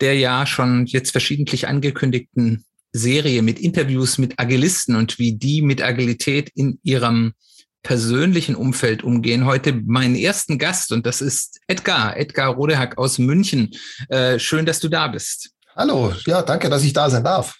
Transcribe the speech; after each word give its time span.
der 0.00 0.16
ja 0.16 0.46
schon 0.46 0.86
jetzt 0.86 1.10
verschiedentlich 1.10 1.68
angekündigten 1.68 2.64
Serie 2.92 3.42
mit 3.42 3.58
Interviews 3.58 4.18
mit 4.18 4.38
Agilisten 4.38 4.96
und 4.96 5.18
wie 5.18 5.36
die 5.36 5.62
mit 5.62 5.82
Agilität 5.82 6.50
in 6.54 6.78
ihrem 6.82 7.34
persönlichen 7.82 8.56
Umfeld 8.56 9.04
umgehen. 9.04 9.44
Heute 9.44 9.72
meinen 9.72 10.16
ersten 10.16 10.58
Gast 10.58 10.90
und 10.92 11.06
das 11.06 11.20
ist 11.20 11.60
Edgar, 11.68 12.16
Edgar 12.16 12.54
Rodehack 12.54 12.98
aus 12.98 13.18
München. 13.18 13.70
Äh, 14.08 14.38
schön, 14.40 14.66
dass 14.66 14.80
du 14.80 14.88
da 14.88 15.06
bist. 15.06 15.50
Hallo, 15.76 16.12
ja, 16.26 16.42
danke, 16.42 16.68
dass 16.68 16.82
ich 16.82 16.94
da 16.94 17.08
sein 17.10 17.22
darf. 17.22 17.58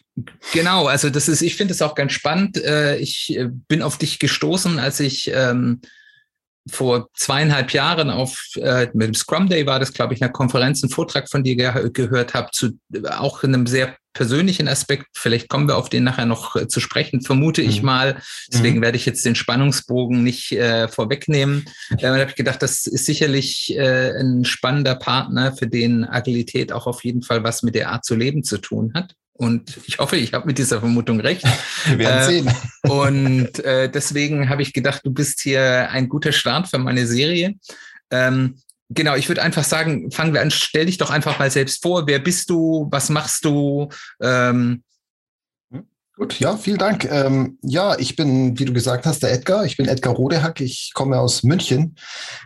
Genau, 0.52 0.86
also 0.86 1.10
das 1.10 1.28
ist, 1.28 1.42
ich 1.42 1.54
finde 1.56 1.74
es 1.74 1.82
auch 1.82 1.94
ganz 1.94 2.12
spannend. 2.12 2.56
Äh, 2.56 2.96
ich 2.96 3.36
äh, 3.36 3.48
bin 3.68 3.82
auf 3.82 3.98
dich 3.98 4.18
gestoßen, 4.18 4.78
als 4.78 4.98
ich 5.00 5.30
ähm, 5.32 5.80
vor 6.70 7.08
zweieinhalb 7.14 7.72
Jahren 7.72 8.10
auf 8.10 8.50
äh, 8.56 8.88
mit 8.92 9.08
dem 9.08 9.14
Scrum 9.14 9.48
Day 9.48 9.66
war 9.66 9.78
das, 9.78 9.92
glaube 9.92 10.14
ich, 10.14 10.22
einer 10.22 10.32
Konferenz, 10.32 10.82
einen 10.82 10.90
Vortrag 10.90 11.30
von 11.30 11.44
dir 11.44 11.56
ge 11.56 11.90
gehört 11.92 12.34
habe, 12.34 12.50
zu 12.52 12.78
auch 13.10 13.42
einem 13.42 13.66
sehr 13.66 13.96
persönlichen 14.16 14.66
Aspekt. 14.66 15.06
Vielleicht 15.14 15.48
kommen 15.48 15.68
wir 15.68 15.76
auf 15.76 15.90
den 15.90 16.04
nachher 16.04 16.26
noch 16.26 16.56
äh, 16.56 16.68
zu 16.68 16.80
sprechen, 16.80 17.20
vermute 17.20 17.62
mhm. 17.62 17.68
ich 17.68 17.82
mal. 17.82 18.16
Deswegen 18.50 18.78
mhm. 18.78 18.82
werde 18.82 18.96
ich 18.96 19.06
jetzt 19.06 19.24
den 19.24 19.34
Spannungsbogen 19.34 20.22
nicht 20.22 20.52
äh, 20.52 20.88
vorwegnehmen. 20.88 21.66
Äh, 21.90 21.96
da 21.98 22.18
habe 22.18 22.30
ich 22.30 22.34
gedacht, 22.34 22.62
das 22.62 22.86
ist 22.86 23.04
sicherlich 23.04 23.76
äh, 23.76 24.18
ein 24.18 24.44
spannender 24.44 24.94
Partner, 24.94 25.54
für 25.54 25.66
den 25.66 26.04
Agilität 26.04 26.72
auch 26.72 26.86
auf 26.86 27.04
jeden 27.04 27.22
Fall 27.22 27.44
was 27.44 27.62
mit 27.62 27.74
der 27.74 27.90
Art 27.90 28.04
zu 28.04 28.14
leben 28.14 28.42
zu 28.42 28.58
tun 28.58 28.92
hat. 28.94 29.14
Und 29.36 29.78
ich 29.86 29.98
hoffe, 29.98 30.16
ich 30.16 30.32
habe 30.32 30.46
mit 30.46 30.58
dieser 30.58 30.80
Vermutung 30.80 31.20
recht. 31.20 31.44
Wir 31.86 31.98
werden 31.98 32.20
äh, 32.20 32.24
sehen. 32.24 32.54
und 32.88 33.58
äh, 33.64 33.90
deswegen 33.90 34.48
habe 34.48 34.62
ich 34.62 34.72
gedacht, 34.72 35.02
du 35.04 35.12
bist 35.12 35.40
hier 35.40 35.90
ein 35.90 36.08
guter 36.08 36.32
Start 36.32 36.68
für 36.68 36.78
meine 36.78 37.06
Serie. 37.06 37.54
Ähm, 38.10 38.56
genau, 38.88 39.14
ich 39.14 39.28
würde 39.28 39.42
einfach 39.42 39.64
sagen, 39.64 40.10
fangen 40.10 40.32
wir 40.32 40.40
an, 40.40 40.50
stell 40.50 40.86
dich 40.86 40.98
doch 40.98 41.10
einfach 41.10 41.38
mal 41.38 41.50
selbst 41.50 41.82
vor. 41.82 42.06
Wer 42.06 42.18
bist 42.18 42.50
du? 42.50 42.88
Was 42.90 43.10
machst 43.10 43.44
du? 43.44 43.88
Ähm, 44.20 44.82
Gut, 46.18 46.40
ja, 46.40 46.56
vielen 46.56 46.78
Dank. 46.78 47.04
Ähm, 47.04 47.58
ja, 47.60 47.98
ich 47.98 48.16
bin, 48.16 48.58
wie 48.58 48.64
du 48.64 48.72
gesagt 48.72 49.04
hast, 49.04 49.22
der 49.22 49.34
Edgar. 49.34 49.66
Ich 49.66 49.76
bin 49.76 49.86
Edgar 49.86 50.14
Rodehack. 50.14 50.62
Ich 50.62 50.92
komme 50.94 51.20
aus 51.20 51.42
München, 51.42 51.96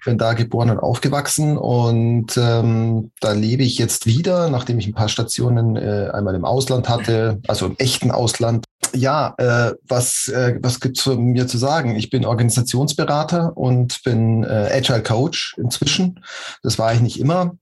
bin 0.04 0.18
da 0.18 0.32
geboren 0.32 0.70
und 0.70 0.80
aufgewachsen 0.80 1.56
und 1.56 2.36
ähm, 2.36 3.12
da 3.20 3.30
lebe 3.30 3.62
ich 3.62 3.78
jetzt 3.78 4.06
wieder, 4.06 4.50
nachdem 4.50 4.80
ich 4.80 4.88
ein 4.88 4.94
paar 4.94 5.08
Stationen 5.08 5.76
äh, 5.76 6.10
einmal 6.12 6.34
im 6.34 6.44
Ausland 6.44 6.88
hatte, 6.88 7.40
also 7.46 7.66
im 7.66 7.76
echten 7.78 8.10
Ausland. 8.10 8.64
Ja, 8.92 9.34
äh, 9.38 9.74
was, 9.86 10.26
äh, 10.26 10.58
was 10.60 10.80
gibt's 10.80 11.02
von 11.02 11.22
mir 11.26 11.46
zu 11.46 11.56
sagen? 11.56 11.94
Ich 11.94 12.10
bin 12.10 12.26
Organisationsberater 12.26 13.56
und 13.56 14.02
bin 14.02 14.42
äh, 14.42 14.68
Agile 14.72 15.04
Coach 15.04 15.54
inzwischen. 15.58 16.24
Das 16.64 16.80
war 16.80 16.92
ich 16.92 17.00
nicht 17.00 17.20
immer. 17.20 17.52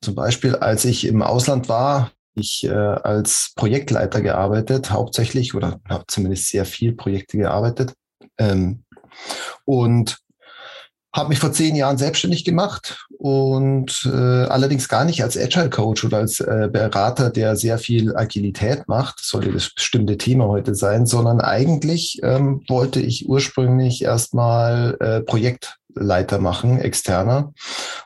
Zum 0.00 0.14
Beispiel, 0.14 0.56
als 0.56 0.86
ich 0.86 1.06
im 1.06 1.20
Ausland 1.20 1.68
war, 1.68 2.12
ich 2.34 2.64
äh, 2.64 2.70
als 2.70 3.52
Projektleiter 3.56 4.20
gearbeitet, 4.20 4.90
hauptsächlich 4.90 5.54
oder 5.54 5.80
habe 5.88 6.04
zumindest 6.06 6.48
sehr 6.48 6.64
viel 6.64 6.92
Projekte 6.92 7.38
gearbeitet. 7.38 7.94
Ähm, 8.38 8.84
und 9.64 10.18
habe 11.14 11.30
mich 11.30 11.38
vor 11.38 11.52
zehn 11.52 11.74
Jahren 11.74 11.98
selbstständig 11.98 12.44
gemacht 12.44 13.06
und 13.18 14.08
äh, 14.12 14.44
allerdings 14.44 14.88
gar 14.88 15.04
nicht 15.04 15.22
als 15.22 15.36
Agile 15.36 15.70
Coach 15.70 16.04
oder 16.04 16.18
als 16.18 16.38
äh, 16.40 16.68
Berater, 16.70 17.30
der 17.30 17.56
sehr 17.56 17.78
viel 17.78 18.14
Agilität 18.14 18.86
macht, 18.88 19.20
das 19.20 19.28
sollte 19.28 19.50
das 19.50 19.72
bestimmte 19.74 20.18
Thema 20.18 20.46
heute 20.46 20.74
sein, 20.74 21.06
sondern 21.06 21.40
eigentlich 21.40 22.20
ähm, 22.22 22.62
wollte 22.68 23.00
ich 23.00 23.28
ursprünglich 23.28 24.04
erstmal 24.04 24.96
äh, 25.00 25.20
Projektleiter 25.22 26.38
machen, 26.38 26.78
externer. 26.78 27.52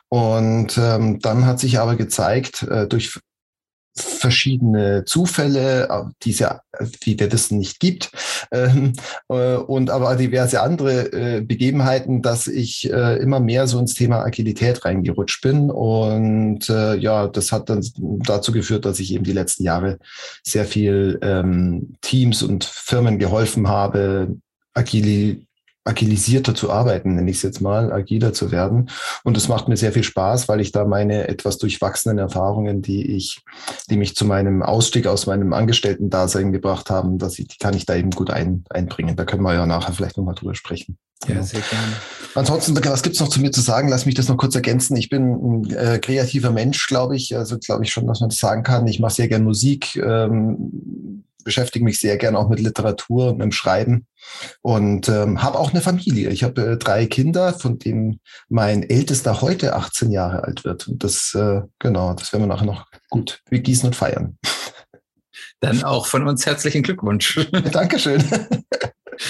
Und 0.09 0.77
ähm, 0.77 1.19
dann 1.19 1.45
hat 1.45 1.59
sich 1.59 1.79
aber 1.79 1.95
gezeigt, 1.95 2.63
äh, 2.63 2.87
durch 2.87 3.19
verschiedene 3.95 5.05
Zufälle, 5.05 5.87
äh, 5.89 6.03
die 6.23 6.31
es 6.31 6.39
ja, 6.39 6.61
wie 7.01 7.19
wir 7.19 7.31
wissen, 7.31 7.59
nicht 7.59 7.79
gibt, 7.79 8.11
ähm, 8.51 8.93
äh, 9.29 9.55
und 9.55 9.89
aber 9.89 10.15
diverse 10.15 10.61
andere 10.61 11.11
äh, 11.13 11.41
Begebenheiten, 11.41 12.21
dass 12.21 12.47
ich 12.47 12.91
äh, 12.91 13.17
immer 13.17 13.39
mehr 13.39 13.67
so 13.67 13.79
ins 13.79 13.93
Thema 13.93 14.23
Agilität 14.23 14.85
reingerutscht 14.85 15.41
bin. 15.41 15.69
Und 15.69 16.69
äh, 16.69 16.95
ja, 16.95 17.27
das 17.27 17.51
hat 17.51 17.69
dann 17.69 17.85
dazu 17.97 18.51
geführt, 18.51 18.85
dass 18.85 18.99
ich 18.99 19.13
eben 19.13 19.23
die 19.23 19.33
letzten 19.33 19.63
Jahre 19.63 19.99
sehr 20.43 20.65
viel 20.65 21.19
ähm, 21.21 21.95
Teams 22.01 22.41
und 22.43 22.63
Firmen 22.63 23.19
geholfen 23.19 23.67
habe, 23.67 24.35
agile 24.73 25.37
agilisierter 25.85 26.55
zu 26.55 26.71
arbeiten, 26.71 27.15
nenne 27.15 27.29
ich 27.29 27.37
es 27.37 27.43
jetzt 27.43 27.61
mal, 27.61 27.91
agiler 27.91 28.33
zu 28.33 28.51
werden. 28.51 28.89
Und 29.23 29.37
es 29.37 29.47
macht 29.47 29.67
mir 29.67 29.77
sehr 29.77 29.91
viel 29.91 30.03
Spaß, 30.03 30.47
weil 30.47 30.61
ich 30.61 30.71
da 30.71 30.85
meine 30.85 31.27
etwas 31.27 31.57
durchwachsenen 31.57 32.17
Erfahrungen, 32.17 32.81
die 32.81 33.15
ich, 33.15 33.41
die 33.89 33.97
mich 33.97 34.15
zu 34.15 34.25
meinem 34.25 34.63
Ausstieg 34.63 35.07
aus 35.07 35.25
meinem 35.25 35.53
Angestellten-Dasein 35.53 36.51
gebracht 36.51 36.89
haben, 36.89 37.17
dass 37.17 37.37
ich, 37.39 37.47
die 37.47 37.57
kann 37.57 37.75
ich 37.75 37.85
da 37.85 37.95
eben 37.95 38.11
gut 38.11 38.29
ein, 38.29 38.63
einbringen. 38.69 39.15
Da 39.15 39.25
können 39.25 39.43
wir 39.43 39.53
ja 39.53 39.65
nachher 39.65 39.93
vielleicht 39.93 40.17
nochmal 40.17 40.35
drüber 40.35 40.55
sprechen. 40.55 40.97
Ja, 41.27 41.41
sehr 41.41 41.61
gerne. 41.61 41.93
Ansonsten, 42.35 42.75
was 42.75 43.03
gibt's 43.03 43.19
noch 43.19 43.29
zu 43.29 43.39
mir 43.39 43.51
zu 43.51 43.61
sagen? 43.61 43.87
Lass 43.87 44.05
mich 44.05 44.15
das 44.15 44.27
noch 44.27 44.37
kurz 44.37 44.55
ergänzen. 44.55 44.95
Ich 44.97 45.09
bin 45.09 45.31
ein 45.31 45.69
äh, 45.71 45.99
kreativer 45.99 46.51
Mensch, 46.51 46.87
glaube 46.87 47.15
ich. 47.15 47.35
Also 47.37 47.57
glaube 47.59 47.83
ich 47.83 47.93
schon, 47.93 48.07
dass 48.07 48.19
man 48.19 48.29
das 48.29 48.39
sagen 48.39 48.63
kann. 48.63 48.87
Ich 48.87 48.99
mache 48.99 49.13
sehr 49.13 49.27
gern 49.27 49.43
Musik. 49.43 49.95
Ähm, 49.95 51.12
beschäftige 51.43 51.85
mich 51.85 51.99
sehr 51.99 52.17
gern 52.17 52.35
auch 52.35 52.49
mit 52.49 52.59
Literatur 52.59 53.29
und 53.29 53.37
mit 53.37 53.45
dem 53.45 53.51
Schreiben 53.51 54.07
und 54.61 55.09
ähm, 55.09 55.41
habe 55.43 55.59
auch 55.59 55.71
eine 55.71 55.81
Familie. 55.81 56.29
Ich 56.29 56.43
habe 56.43 56.61
äh, 56.61 56.77
drei 56.77 57.05
Kinder, 57.05 57.53
von 57.53 57.79
denen 57.79 58.19
mein 58.49 58.83
ältester 58.83 59.41
heute 59.41 59.75
18 59.75 60.11
Jahre 60.11 60.43
alt 60.43 60.63
wird. 60.63 60.87
Und 60.87 61.03
das, 61.03 61.33
äh, 61.35 61.61
genau, 61.79 62.13
das 62.13 62.33
werden 62.33 62.43
wir 62.43 62.47
nachher 62.47 62.65
noch 62.65 62.85
gut 63.09 63.41
wir 63.49 63.59
gießen 63.59 63.87
und 63.87 63.95
feiern. 63.95 64.37
Dann 65.59 65.83
auch 65.83 66.07
von 66.07 66.27
uns 66.27 66.45
herzlichen 66.45 66.83
Glückwunsch. 66.83 67.39
Dankeschön. 67.71 68.23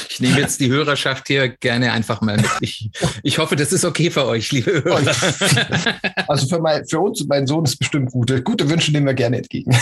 Ich 0.09 0.19
nehme 0.19 0.39
jetzt 0.39 0.59
die 0.59 0.69
Hörerschaft 0.69 1.27
hier 1.27 1.49
gerne 1.49 1.91
einfach 1.91 2.21
mal 2.21 2.37
mit. 2.37 2.49
Ich, 2.61 2.89
ich 3.21 3.37
hoffe, 3.37 3.55
das 3.55 3.73
ist 3.73 3.85
okay 3.85 4.09
für 4.09 4.25
euch, 4.25 4.51
liebe 4.51 4.83
Hörer. 4.83 5.13
Also 6.27 6.47
für, 6.47 6.59
mein, 6.59 6.87
für 6.87 6.99
uns 6.99 7.21
und 7.21 7.29
meinen 7.29 7.47
Sohn 7.47 7.65
ist 7.65 7.77
bestimmt 7.77 8.11
gute. 8.11 8.41
Gute 8.41 8.69
Wünsche 8.69 8.91
nehmen 8.91 9.05
wir 9.05 9.13
gerne 9.13 9.37
entgegen. 9.37 9.75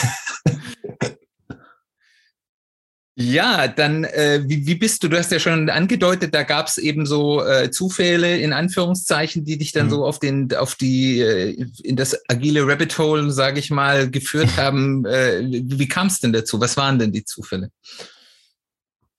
Ja, 3.16 3.68
dann, 3.68 4.06
äh, 4.06 4.42
wie, 4.46 4.66
wie 4.66 4.76
bist 4.76 5.04
du? 5.04 5.10
Du 5.10 5.18
hast 5.18 5.32
ja 5.32 5.40
schon 5.40 5.70
angedeutet, 5.70 6.34
da 6.34 6.44
gab 6.44 6.68
es 6.68 6.78
eben 6.78 7.06
so 7.06 7.44
äh, 7.46 7.70
Zufälle 7.70 8.38
in 8.38 8.54
Anführungszeichen, 8.54 9.44
die 9.44 9.58
dich 9.58 9.74
dann 9.74 9.88
mhm. 9.88 9.90
so 9.90 10.06
auf 10.06 10.20
den, 10.20 10.54
auf 10.56 10.76
die, 10.76 11.20
äh, 11.20 11.68
in 11.84 11.98
das 11.98 12.18
agile 12.30 12.66
Rabbit 12.66 12.98
Hole, 12.98 13.30
sage 13.32 13.60
ich 13.60 13.70
mal, 13.70 14.10
geführt 14.10 14.50
haben. 14.58 15.06
Äh, 15.06 15.42
wie 15.44 15.88
kam 15.90 16.08
es 16.08 16.20
denn 16.20 16.32
dazu? 16.32 16.62
Was 16.62 16.78
waren 16.78 17.00
denn 17.00 17.12
die 17.12 17.26
Zufälle? 17.26 17.70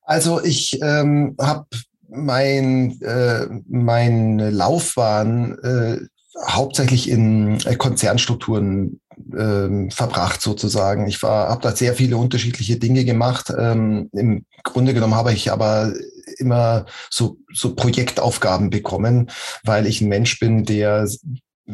Also 0.03 0.43
ich 0.43 0.81
ähm, 0.83 1.37
habe 1.39 1.67
mein, 2.09 3.01
äh, 3.03 3.47
meine 3.69 4.51
Laufbahn 4.51 5.59
äh, 5.59 5.99
hauptsächlich 6.47 7.11
in 7.11 7.61
äh, 7.67 7.77
Konzernstrukturen 7.77 9.02
ähm, 9.39 9.91
verbracht 9.91 10.41
sozusagen. 10.41 11.07
Ich 11.07 11.23
war, 11.23 11.49
habe 11.49 11.63
da 11.63 11.75
sehr 11.75 11.95
viele 11.95 12.17
unterschiedliche 12.17 12.77
Dinge 12.77 13.05
gemacht. 13.05 13.53
Ähm, 13.57 14.09
Im 14.13 14.45
Grunde 14.63 14.95
genommen 14.95 15.15
habe 15.15 15.33
ich 15.33 15.53
aber 15.53 15.93
immer 16.39 16.87
so, 17.11 17.39
so 17.53 17.75
Projektaufgaben 17.75 18.71
bekommen, 18.71 19.31
weil 19.65 19.87
ich 19.87 20.01
ein 20.01 20.09
Mensch 20.09 20.39
bin, 20.39 20.65
der 20.65 21.07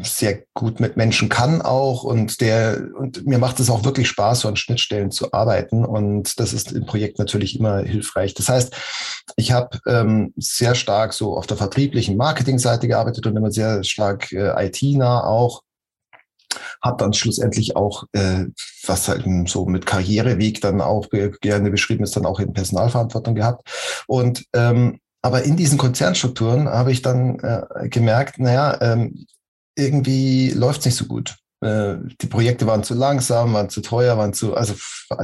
sehr 0.03 0.43
gut 0.55 0.81
mit 0.81 0.97
Menschen 0.97 1.29
kann 1.29 1.63
auch 1.63 2.05
und 2.05 2.41
der 2.41 2.89
und 2.99 3.27
mir 3.27 3.39
macht 3.39 3.59
es 3.59 3.71
auch 3.71 3.85
wirklich 3.85 4.09
Spaß, 4.09 4.41
so 4.41 4.49
an 4.49 4.57
Schnittstellen 4.57 5.11
zu 5.11 5.33
arbeiten 5.33 5.85
und 5.85 6.39
das 6.39 6.53
ist 6.53 6.73
im 6.73 6.85
Projekt 6.85 7.19
natürlich 7.19 7.59
immer 7.59 7.79
hilfreich. 7.79 8.35
Das 8.35 8.49
heißt, 8.49 8.75
ich 9.37 9.53
habe 9.53 9.79
ähm, 9.87 10.35
sehr 10.37 10.75
stark 10.75 11.15
so 11.15 11.37
auf 11.37 11.47
der 11.47 11.57
vertrieblichen 11.57 12.17
Marketingseite 12.17 12.87
gearbeitet 12.87 13.27
und 13.27 13.37
immer 13.37 13.51
sehr 13.51 13.83
stark 13.83 14.31
äh, 14.33 14.67
IT-nah 14.67 15.25
auch 15.25 15.63
hat 16.81 17.01
dann 17.01 17.13
schlussendlich 17.13 17.77
auch, 17.77 18.05
äh, 18.13 18.47
was 18.87 19.09
halt 19.09 19.25
so 19.49 19.67
mit 19.67 19.87
Karriereweg 19.87 20.61
dann 20.61 20.81
auch 20.81 21.09
gerne 21.41 21.71
beschrieben 21.71 22.05
ist, 22.05 22.17
dann 22.17 22.27
auch 22.27 22.41
in 22.41 22.53
Personalverantwortung 22.53 23.35
gehabt. 23.35 23.69
Und 24.07 24.45
ähm, 24.55 25.01
aber 25.21 25.43
in 25.43 25.57
diesen 25.57 25.79
Konzernstrukturen 25.79 26.69
habe 26.69 26.93
ich 26.93 27.03
dann 27.03 27.41
äh, 27.41 27.89
gemerkt, 27.89 28.39
naja, 28.39 28.79
ähm, 28.81 29.27
irgendwie 29.77 30.51
läuft 30.51 30.81
es 30.81 30.87
nicht 30.87 30.97
so 30.97 31.07
gut. 31.07 31.37
Äh, 31.61 31.97
die 32.21 32.27
Projekte 32.27 32.67
waren 32.67 32.85
zu 32.85 32.95
langsam, 32.95 33.55
waren 33.55 33.69
zu 33.69 33.81
teuer, 33.81 34.17
waren 34.17 34.33
zu, 34.33 34.55
also 34.55 34.75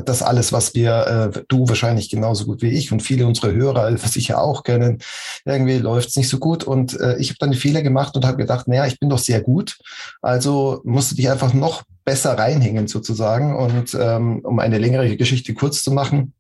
das 0.05 0.23
alles, 0.23 0.53
was 0.53 0.75
wir, 0.75 1.33
äh, 1.35 1.43
du 1.49 1.69
wahrscheinlich 1.69 2.11
genauso 2.11 2.45
gut 2.45 2.63
wie 2.63 2.71
ich 2.71 2.91
und 2.91 3.03
viele 3.03 3.27
unserer 3.27 3.53
Hörer 3.53 3.97
sicher 3.99 4.43
auch 4.43 4.63
kennen, 4.63 4.99
irgendwie 5.45 5.79
läuft 5.79 6.09
es 6.09 6.17
nicht 6.17 6.29
so 6.29 6.39
gut. 6.39 6.65
Und 6.65 6.99
äh, 7.01 7.17
ich 7.19 7.31
habe 7.31 7.39
dann 7.39 7.55
Fehler 7.55 7.83
gemacht 7.83 8.17
und 8.17 8.25
habe 8.25 8.37
gedacht, 8.37 8.69
naja, 8.69 8.87
ich 8.87 8.99
bin 8.99 9.09
doch 9.09 9.19
sehr 9.19 9.41
gut, 9.41 9.79
also 10.23 10.81
musst 10.85 11.13
du 11.13 11.17
dich 11.17 11.31
einfach 11.31 11.55
noch 11.55 11.83
besser 12.05 12.37
reinhängen 12.39 12.89
sozusagen. 12.89 13.57
Und 13.57 13.97
ähm, 13.99 14.41
um 14.41 14.59
eine 14.59 14.79
längere 14.79 15.17
Geschichte 15.17 15.55
kurz 15.55 15.83
zu 15.83 15.93
machen, 15.93 16.35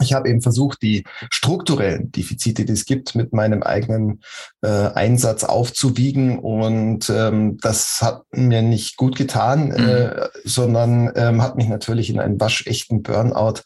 ich 0.00 0.12
habe 0.12 0.28
eben 0.28 0.40
versucht, 0.40 0.82
die 0.82 1.04
strukturellen 1.30 2.10
Defizite, 2.10 2.64
die 2.64 2.72
es 2.72 2.84
gibt, 2.84 3.14
mit 3.14 3.32
meinem 3.32 3.62
eigenen 3.62 4.22
äh, 4.62 4.68
Einsatz 4.68 5.44
aufzuwiegen. 5.44 6.38
Und 6.38 7.10
ähm, 7.10 7.58
das 7.60 8.00
hat 8.00 8.24
mir 8.32 8.62
nicht 8.62 8.96
gut 8.96 9.16
getan, 9.16 9.68
mhm. 9.68 9.74
äh, 9.74 10.28
sondern 10.44 11.12
ähm, 11.14 11.42
hat 11.42 11.56
mich 11.56 11.68
natürlich 11.68 12.10
in 12.10 12.20
einen 12.20 12.40
waschechten 12.40 13.02
Burnout 13.02 13.60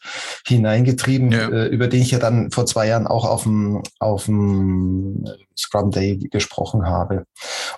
hineingetrieben, 0.47 1.33
ja. 1.33 1.49
äh, 1.49 1.67
über 1.67 1.89
den 1.89 2.03
ich 2.03 2.11
ja 2.11 2.19
dann 2.19 2.51
vor 2.51 2.67
zwei 2.67 2.87
Jahren 2.87 3.07
auch 3.07 3.25
auf 3.25 3.45
dem, 3.45 3.83
auf 3.99 4.27
dem 4.27 5.25
Scrum 5.57 5.91
Day 5.91 6.19
gesprochen 6.19 6.87
habe. 6.87 7.25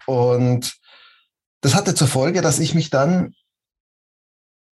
Und 0.06 0.76
das 1.60 1.74
hatte 1.74 1.94
zur 1.94 2.08
Folge, 2.08 2.42
dass 2.42 2.58
ich 2.58 2.74
mich 2.74 2.90
dann 2.90 3.34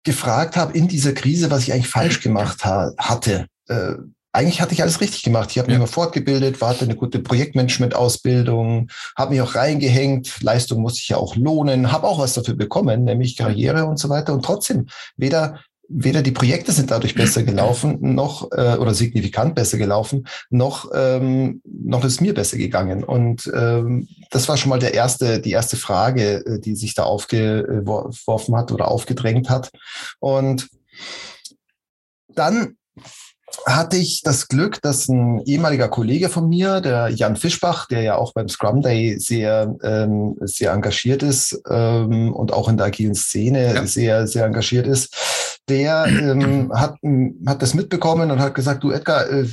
gefragt 0.05 0.57
habe 0.57 0.77
in 0.77 0.89
dieser 0.89 1.13
Krise, 1.13 1.51
was 1.51 1.63
ich 1.63 1.73
eigentlich 1.73 1.89
falsch 1.89 2.21
gemacht 2.21 2.65
ha 2.65 2.93
hatte 2.99 3.47
äh, 3.71 3.97
eigentlich 4.33 4.61
hatte 4.61 4.75
ich 4.75 4.83
alles 4.83 5.01
richtig 5.01 5.23
gemacht. 5.23 5.51
Ich 5.51 5.59
habe 5.59 5.69
ja. 5.69 5.73
mich 5.73 5.85
immer 5.85 5.93
fortgebildet, 5.93 6.61
warte 6.61 6.85
eine 6.85 6.95
gute 6.95 7.19
Projektmanagement-Ausbildung, 7.19 8.89
habe 9.17 9.33
mich 9.33 9.41
auch 9.41 9.57
reingehängt. 9.57 10.43
Leistung 10.43 10.81
muss 10.81 10.99
ich 11.01 11.09
ja 11.09 11.17
auch 11.17 11.35
lohnen, 11.35 11.91
habe 11.91 12.07
auch 12.07 12.21
was 12.21 12.35
dafür 12.35 12.55
bekommen, 12.55 13.05
nämlich 13.05 13.37
Karriere 13.37 13.87
und 13.87 13.99
so 13.99 14.09
weiter. 14.09 14.33
Und 14.33 14.45
trotzdem, 14.45 14.87
weder 15.17 15.61
weder 15.93 16.23
die 16.23 16.31
Projekte 16.31 16.71
sind 16.71 16.93
dadurch 16.93 17.17
besser 17.17 17.43
gelaufen, 17.43 17.99
noch 18.01 18.53
äh, 18.53 18.77
oder 18.77 18.95
signifikant 18.95 19.57
besser 19.57 19.77
gelaufen, 19.77 20.29
noch 20.49 20.89
ähm, 20.95 21.61
noch 21.65 22.05
ist 22.05 22.21
mir 22.21 22.33
besser 22.33 22.59
gegangen. 22.59 23.03
Und 23.03 23.51
ähm, 23.53 24.07
das 24.31 24.49
war 24.49 24.57
schon 24.57 24.71
mal 24.71 24.79
der 24.79 24.95
erste, 24.95 25.41
die 25.41 25.51
erste 25.51 25.77
Frage, 25.77 26.47
äh, 26.47 26.61
die 26.61 26.77
sich 26.77 26.95
da 26.95 27.03
aufgeworfen 27.03 28.57
hat 28.57 28.71
oder 28.71 28.89
aufgedrängt 28.89 29.51
hat. 29.51 29.73
Und 30.21 30.69
dann 32.29 32.77
hatte 33.67 33.97
ich 33.97 34.23
das 34.23 34.49
Glück, 34.49 34.81
dass 34.83 35.09
ein 35.09 35.43
ehemaliger 35.45 35.89
Kollege 35.89 36.29
von 36.29 36.49
mir, 36.49 36.81
der 36.81 37.09
Jan 37.09 37.37
Fischbach, 37.37 37.87
der 37.89 38.03
ja 38.03 38.17
auch 38.17 38.33
beim 38.33 38.49
Scrum 38.49 38.83
Day 38.83 39.19
sehr, 39.19 39.75
ähm, 39.83 40.37
sehr 40.41 40.73
engagiert 40.73 41.23
ist 41.23 41.61
ähm, 41.69 42.33
und 42.33 42.53
auch 42.53 42.69
in 42.69 42.77
der 42.77 42.87
agilen 42.87 43.15
Szene 43.15 43.75
ja. 43.75 43.87
sehr, 43.87 44.27
sehr 44.27 44.47
engagiert 44.47 44.87
ist, 44.87 45.61
der 45.69 46.07
ähm, 46.07 46.73
hat, 46.75 46.97
hat 47.47 47.63
das 47.63 47.75
mitbekommen 47.75 48.31
und 48.31 48.41
hat 48.41 48.55
gesagt, 48.55 48.83
du 48.83 48.91
Edgar, 48.91 49.29
äh, 49.31 49.47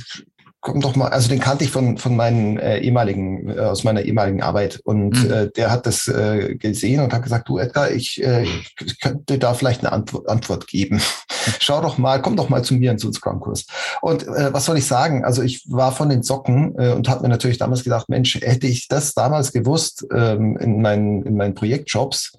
komm 0.60 0.80
doch 0.80 0.96
mal, 0.96 1.08
also 1.08 1.28
den 1.28 1.38
kannte 1.38 1.64
ich 1.64 1.70
von, 1.70 1.98
von 1.98 2.16
meinen 2.16 2.58
äh, 2.58 2.78
ehemaligen, 2.78 3.48
äh, 3.48 3.60
aus 3.60 3.84
meiner 3.84 4.02
ehemaligen 4.02 4.42
Arbeit. 4.42 4.80
Und 4.84 5.24
mhm. 5.24 5.30
äh, 5.30 5.50
der 5.50 5.70
hat 5.70 5.86
das 5.86 6.08
äh, 6.08 6.56
gesehen 6.56 7.00
und 7.00 7.12
hat 7.12 7.22
gesagt, 7.22 7.48
du 7.48 7.58
Edgar, 7.58 7.90
ich, 7.90 8.22
äh, 8.22 8.42
ich 8.42 9.00
könnte 9.00 9.38
da 9.38 9.54
vielleicht 9.54 9.80
eine 9.80 9.92
Antwort, 9.92 10.28
Antwort 10.28 10.66
geben. 10.66 11.00
Schau 11.60 11.80
doch 11.80 11.96
mal, 11.96 12.20
komm 12.20 12.36
doch 12.36 12.48
mal 12.48 12.64
zu 12.64 12.74
mir 12.74 12.90
in 12.90 13.00
einen 13.00 13.12
Scrum-Kurs. 13.12 13.66
Und 14.02 14.26
äh, 14.26 14.52
was 14.52 14.64
soll 14.64 14.78
ich 14.78 14.86
sagen? 14.86 15.24
Also 15.24 15.42
ich 15.42 15.64
war 15.70 15.92
von 15.92 16.08
den 16.08 16.22
Socken 16.22 16.74
äh, 16.76 16.92
und 16.92 17.08
habe 17.08 17.22
mir 17.22 17.28
natürlich 17.28 17.58
damals 17.58 17.84
gedacht, 17.84 18.08
Mensch, 18.08 18.34
hätte 18.40 18.66
ich 18.66 18.88
das 18.88 19.14
damals 19.14 19.52
gewusst 19.52 20.06
ähm, 20.12 20.56
in, 20.56 20.82
meinen, 20.82 21.22
in 21.22 21.36
meinen 21.36 21.54
Projektjobs, 21.54 22.32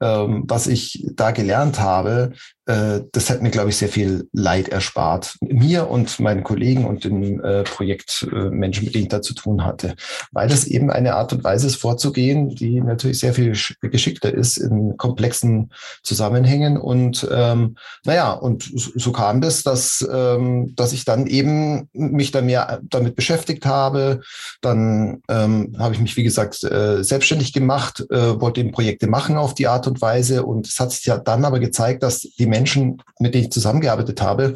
ähm, 0.00 0.44
was 0.46 0.68
ich 0.68 1.06
da 1.14 1.32
gelernt 1.32 1.80
habe, 1.80 2.32
das 2.66 3.28
hat 3.28 3.42
mir, 3.42 3.50
glaube 3.50 3.70
ich, 3.70 3.76
sehr 3.76 3.88
viel 3.88 4.28
Leid 4.32 4.68
erspart. 4.68 5.36
Mir 5.40 5.90
und 5.90 6.18
meinen 6.18 6.42
Kollegen 6.42 6.86
und 6.86 7.04
den 7.04 7.40
äh, 7.40 7.62
Projektmenschen, 7.62 8.84
mit 8.84 8.94
denen 8.94 9.04
ich 9.04 9.10
da 9.10 9.20
zu 9.20 9.34
tun 9.34 9.64
hatte. 9.64 9.94
Weil 10.32 10.48
das 10.48 10.66
eben 10.66 10.90
eine 10.90 11.14
Art 11.14 11.32
und 11.32 11.44
Weise 11.44 11.66
ist, 11.66 11.76
vorzugehen, 11.76 12.54
die 12.54 12.80
natürlich 12.80 13.18
sehr 13.18 13.34
viel 13.34 13.54
geschickter 13.82 14.32
ist 14.32 14.56
in 14.56 14.96
komplexen 14.96 15.72
Zusammenhängen. 16.02 16.78
Und 16.78 17.28
ähm, 17.30 17.76
naja, 18.04 18.32
und 18.32 18.70
so 18.74 19.12
kam 19.12 19.40
das, 19.40 19.62
dass, 19.62 20.06
ähm, 20.10 20.74
dass 20.74 20.92
ich 20.92 21.04
dann 21.04 21.26
eben 21.26 21.88
mich 21.92 22.30
da 22.30 22.40
mehr 22.40 22.80
damit 22.88 23.14
beschäftigt 23.14 23.66
habe. 23.66 24.20
Dann 24.62 25.22
ähm, 25.28 25.74
habe 25.78 25.94
ich 25.94 26.00
mich, 26.00 26.16
wie 26.16 26.24
gesagt, 26.24 26.64
äh, 26.64 27.02
selbstständig 27.04 27.52
gemacht, 27.52 28.04
äh, 28.10 28.40
wollte 28.40 28.60
eben 28.60 28.72
Projekte 28.72 29.06
machen 29.06 29.36
auf 29.36 29.54
die 29.54 29.66
Art 29.66 29.86
und 29.86 30.00
Weise. 30.00 30.44
Und 30.44 30.66
es 30.66 30.80
hat 30.80 30.92
sich 30.92 31.04
ja 31.04 31.18
dann 31.18 31.44
aber 31.44 31.60
gezeigt, 31.60 32.02
dass 32.02 32.20
die 32.20 32.46
Menschen, 32.54 33.02
mit 33.18 33.34
denen 33.34 33.44
ich 33.44 33.50
zusammengearbeitet 33.50 34.22
habe, 34.22 34.54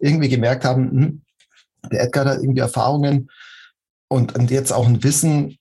irgendwie 0.00 0.28
gemerkt 0.28 0.64
haben, 0.64 0.90
hm, 0.90 1.22
der 1.92 2.02
Edgar 2.02 2.24
hat 2.24 2.38
irgendwie 2.40 2.60
Erfahrungen 2.60 3.30
und, 4.08 4.34
und 4.34 4.50
jetzt 4.50 4.72
auch 4.72 4.86
ein 4.86 5.02
Wissen, 5.04 5.58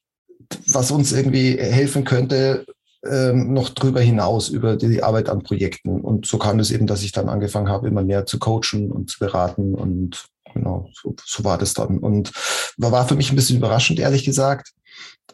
was 0.67 0.91
uns 0.91 1.11
irgendwie 1.11 1.57
helfen 1.57 2.03
könnte, 2.03 2.65
ähm, 3.05 3.53
noch 3.53 3.69
drüber 3.69 4.01
hinaus, 4.01 4.49
über 4.49 4.75
die 4.75 5.03
Arbeit 5.03 5.29
an 5.29 5.43
Projekten. 5.43 6.01
Und 6.01 6.25
so 6.25 6.37
kam 6.37 6.59
es 6.59 6.71
eben, 6.71 6.87
dass 6.87 7.03
ich 7.03 7.11
dann 7.11 7.29
angefangen 7.29 7.69
habe, 7.69 7.87
immer 7.87 8.03
mehr 8.03 8.25
zu 8.25 8.39
coachen 8.39 8.91
und 8.91 9.09
zu 9.09 9.19
beraten. 9.19 9.75
Und 9.75 10.25
genau, 10.53 10.89
so, 10.93 11.15
so 11.23 11.43
war 11.43 11.57
das 11.57 11.73
dann. 11.73 11.99
Und 11.99 12.31
war 12.77 13.07
für 13.07 13.15
mich 13.15 13.31
ein 13.31 13.35
bisschen 13.35 13.57
überraschend, 13.57 13.99
ehrlich 13.99 14.23
gesagt. 14.23 14.74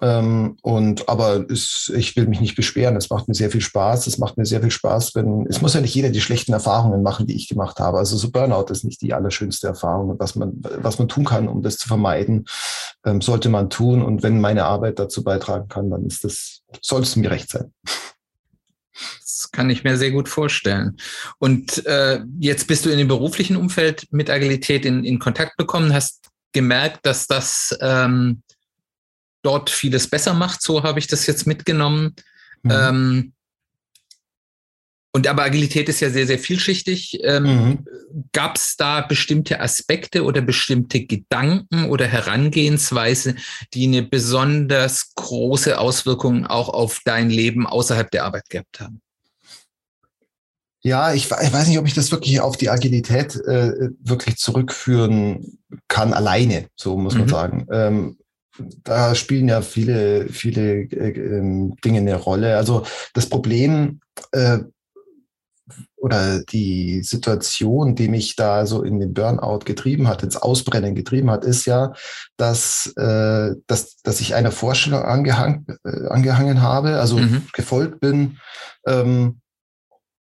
Ähm, 0.01 0.57
und 0.63 1.07
aber 1.07 1.45
es, 1.49 1.91
ich 1.95 2.15
will 2.15 2.27
mich 2.27 2.41
nicht 2.41 2.55
beschweren. 2.55 2.95
Es 2.95 3.11
macht 3.11 3.27
mir 3.27 3.35
sehr 3.35 3.51
viel 3.51 3.61
Spaß. 3.61 4.07
Es 4.07 4.17
macht 4.17 4.35
mir 4.35 4.45
sehr 4.45 4.61
viel 4.61 4.71
Spaß, 4.71 5.13
wenn 5.13 5.45
es 5.47 5.61
muss 5.61 5.75
ja 5.75 5.81
nicht 5.81 5.93
jeder 5.93 6.09
die 6.09 6.21
schlechten 6.21 6.53
Erfahrungen 6.53 7.03
machen, 7.03 7.27
die 7.27 7.35
ich 7.35 7.47
gemacht 7.47 7.79
habe. 7.79 7.99
Also 7.99 8.17
so 8.17 8.31
Burnout 8.31 8.71
ist 8.71 8.83
nicht 8.83 9.01
die 9.01 9.13
allerschönste 9.13 9.67
Erfahrung. 9.67 10.15
was 10.17 10.35
man 10.35 10.53
was 10.61 10.97
man 10.97 11.07
tun 11.07 11.25
kann, 11.25 11.47
um 11.47 11.61
das 11.61 11.77
zu 11.77 11.87
vermeiden, 11.87 12.45
ähm, 13.05 13.21
sollte 13.21 13.49
man 13.49 13.69
tun. 13.69 14.01
Und 14.01 14.23
wenn 14.23 14.41
meine 14.41 14.65
Arbeit 14.65 14.97
dazu 14.97 15.23
beitragen 15.23 15.67
kann, 15.67 15.91
dann 15.91 16.05
ist 16.05 16.23
das 16.23 16.61
soll 16.81 17.03
es 17.03 17.15
mir 17.15 17.29
recht 17.29 17.49
sein. 17.49 17.71
Das 19.19 19.51
kann 19.51 19.69
ich 19.69 19.83
mir 19.83 19.97
sehr 19.97 20.11
gut 20.11 20.29
vorstellen. 20.29 20.97
Und 21.37 21.85
äh, 21.85 22.21
jetzt 22.39 22.67
bist 22.67 22.85
du 22.85 22.89
in 22.89 22.97
dem 22.97 23.07
beruflichen 23.07 23.55
Umfeld 23.55 24.07
mit 24.11 24.29
Agilität 24.29 24.85
in, 24.85 25.03
in 25.03 25.19
Kontakt 25.19 25.57
bekommen, 25.57 25.93
hast 25.93 26.29
gemerkt, 26.53 27.05
dass 27.05 27.27
das 27.27 27.77
ähm, 27.81 28.41
dort 29.41 29.69
vieles 29.69 30.07
besser 30.07 30.33
macht. 30.33 30.61
So 30.61 30.83
habe 30.83 30.99
ich 30.99 31.07
das 31.07 31.27
jetzt 31.27 31.47
mitgenommen. 31.47 32.15
Mhm. 32.63 32.71
Ähm, 32.71 33.33
und 35.13 35.27
aber 35.27 35.43
Agilität 35.43 35.89
ist 35.89 35.99
ja 35.99 36.09
sehr, 36.09 36.25
sehr 36.25 36.39
vielschichtig. 36.39 37.19
Ähm, 37.23 37.43
mhm. 37.43 37.85
Gab 38.31 38.55
es 38.55 38.77
da 38.77 39.01
bestimmte 39.01 39.59
Aspekte 39.59 40.23
oder 40.23 40.41
bestimmte 40.41 41.05
Gedanken 41.05 41.89
oder 41.89 42.07
Herangehensweise, 42.07 43.35
die 43.73 43.87
eine 43.87 44.03
besonders 44.03 45.13
große 45.15 45.77
Auswirkung 45.77 46.45
auch 46.45 46.69
auf 46.69 47.01
dein 47.03 47.29
Leben 47.29 47.67
außerhalb 47.67 48.09
der 48.09 48.23
Arbeit 48.23 48.49
gehabt 48.49 48.79
haben? 48.79 49.01
Ja, 50.83 51.13
ich, 51.13 51.25
ich 51.25 51.53
weiß 51.53 51.67
nicht, 51.67 51.77
ob 51.77 51.85
ich 51.85 51.93
das 51.93 52.11
wirklich 52.11 52.39
auf 52.39 52.57
die 52.57 52.69
Agilität 52.69 53.35
äh, 53.35 53.89
wirklich 53.99 54.37
zurückführen 54.37 55.59
kann, 55.87 56.13
alleine, 56.13 56.67
so 56.75 56.97
muss 56.97 57.13
man 57.13 57.25
mhm. 57.25 57.29
sagen. 57.29 57.67
Ähm, 57.71 58.17
da 58.83 59.15
spielen 59.15 59.47
ja 59.47 59.61
viele, 59.61 60.27
viele 60.29 60.81
äh, 60.83 61.11
ähm, 61.11 61.75
Dinge 61.83 61.99
eine 61.99 62.15
Rolle. 62.15 62.57
Also 62.57 62.83
das 63.13 63.27
Problem 63.27 63.99
äh, 64.31 64.59
oder 65.97 66.41
die 66.43 67.03
Situation, 67.03 67.95
die 67.95 68.07
mich 68.07 68.35
da 68.35 68.65
so 68.65 68.83
in 68.83 68.99
den 68.99 69.13
Burnout 69.13 69.59
getrieben 69.59 70.07
hat, 70.07 70.23
ins 70.23 70.35
Ausbrennen 70.35 70.95
getrieben 70.95 71.29
hat, 71.29 71.45
ist 71.45 71.65
ja, 71.65 71.93
dass, 72.37 72.91
äh, 72.97 73.51
dass, 73.67 73.97
dass 74.01 74.19
ich 74.19 74.35
einer 74.35 74.51
Vorstellung 74.51 75.03
angehang, 75.03 75.65
äh, 75.83 76.07
angehangen 76.07 76.61
habe, 76.61 76.99
also 76.99 77.17
mhm. 77.17 77.43
gefolgt 77.53 77.99
bin, 77.99 78.39
ähm, 78.87 79.41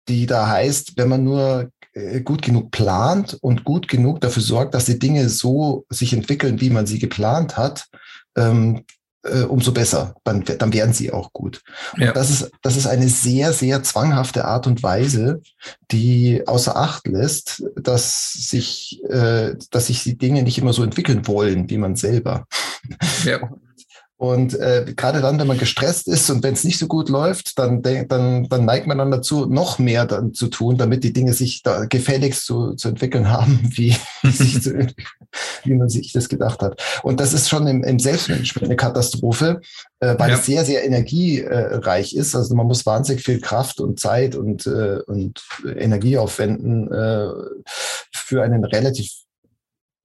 die 0.07 0.25
da 0.25 0.47
heißt, 0.47 0.93
wenn 0.97 1.09
man 1.09 1.23
nur 1.23 1.69
äh, 1.93 2.21
gut 2.21 2.41
genug 2.41 2.71
plant 2.71 3.37
und 3.41 3.63
gut 3.63 3.87
genug 3.87 4.21
dafür 4.21 4.43
sorgt, 4.43 4.73
dass 4.73 4.85
die 4.85 4.99
Dinge 4.99 5.29
so 5.29 5.85
sich 5.89 6.13
entwickeln, 6.13 6.59
wie 6.61 6.71
man 6.71 6.87
sie 6.87 6.99
geplant 6.99 7.57
hat, 7.57 7.87
ähm, 8.39 8.85
äh, 9.23 9.41
umso 9.41 9.71
besser. 9.71 10.15
Dann, 10.23 10.43
dann 10.43 10.73
werden 10.73 10.93
sie 10.93 11.11
auch 11.11 11.33
gut. 11.33 11.61
Ja. 11.97 12.13
das 12.13 12.29
ist, 12.29 12.51
das 12.61 12.77
ist 12.77 12.87
eine 12.87 13.09
sehr, 13.09 13.53
sehr 13.53 13.83
zwanghafte 13.83 14.45
Art 14.45 14.67
und 14.67 14.81
Weise, 14.81 15.41
die 15.91 16.47
außer 16.47 16.75
Acht 16.75 17.07
lässt, 17.07 17.63
dass 17.75 18.31
sich, 18.31 19.01
äh, 19.09 19.55
dass 19.71 19.87
sich 19.87 20.03
die 20.03 20.17
Dinge 20.17 20.43
nicht 20.43 20.57
immer 20.57 20.73
so 20.73 20.83
entwickeln 20.83 21.27
wollen, 21.27 21.69
wie 21.69 21.77
man 21.77 21.95
selber. 21.95 22.47
Ja. 23.25 23.49
Und 24.19 24.53
äh, 24.59 24.83
gerade 24.97 25.21
dann, 25.21 25.39
wenn 25.39 25.47
man 25.47 25.57
gestresst 25.57 26.09
ist 26.09 26.29
und 26.29 26.43
wenn 26.43 26.53
es 26.53 26.65
nicht 26.65 26.77
so 26.77 26.87
gut 26.87 27.07
läuft, 27.07 27.57
dann, 27.57 27.81
dann, 27.81 28.49
dann 28.49 28.65
neigt 28.65 28.85
man 28.85 28.97
dann 28.97 29.11
dazu, 29.11 29.45
noch 29.45 29.79
mehr 29.79 30.05
dann 30.05 30.33
zu 30.33 30.47
tun, 30.47 30.77
damit 30.77 31.05
die 31.05 31.13
Dinge 31.13 31.31
sich 31.31 31.63
da 31.63 31.85
gefälligst 31.85 32.45
zu, 32.45 32.73
zu 32.73 32.89
entwickeln 32.89 33.29
haben, 33.29 33.61
wie 33.75 33.95
zu 34.59 34.73
wie 35.63 35.73
man 35.73 35.87
sich 35.87 36.11
das 36.11 36.27
gedacht 36.27 36.59
hat. 36.61 36.81
Und 37.01 37.21
das 37.21 37.31
ist 37.31 37.47
schon 37.47 37.65
im, 37.65 37.81
im 37.85 37.97
Selbstmanagement 37.97 38.65
eine 38.65 38.75
Katastrophe, 38.75 39.61
äh, 40.01 40.15
weil 40.19 40.31
ja. 40.31 40.35
es 40.35 40.45
sehr, 40.45 40.65
sehr 40.65 40.85
energiereich 40.85 42.13
ist. 42.13 42.35
Also 42.35 42.55
man 42.55 42.67
muss 42.67 42.85
wahnsinnig 42.85 43.23
viel 43.23 43.39
Kraft 43.39 43.79
und 43.79 44.01
Zeit 44.01 44.35
und, 44.35 44.67
äh, 44.67 44.99
und 45.07 45.41
Energie 45.77 46.17
aufwenden 46.17 46.91
äh, 46.91 47.29
für 48.11 48.43
einen 48.43 48.65
relativ 48.65 49.11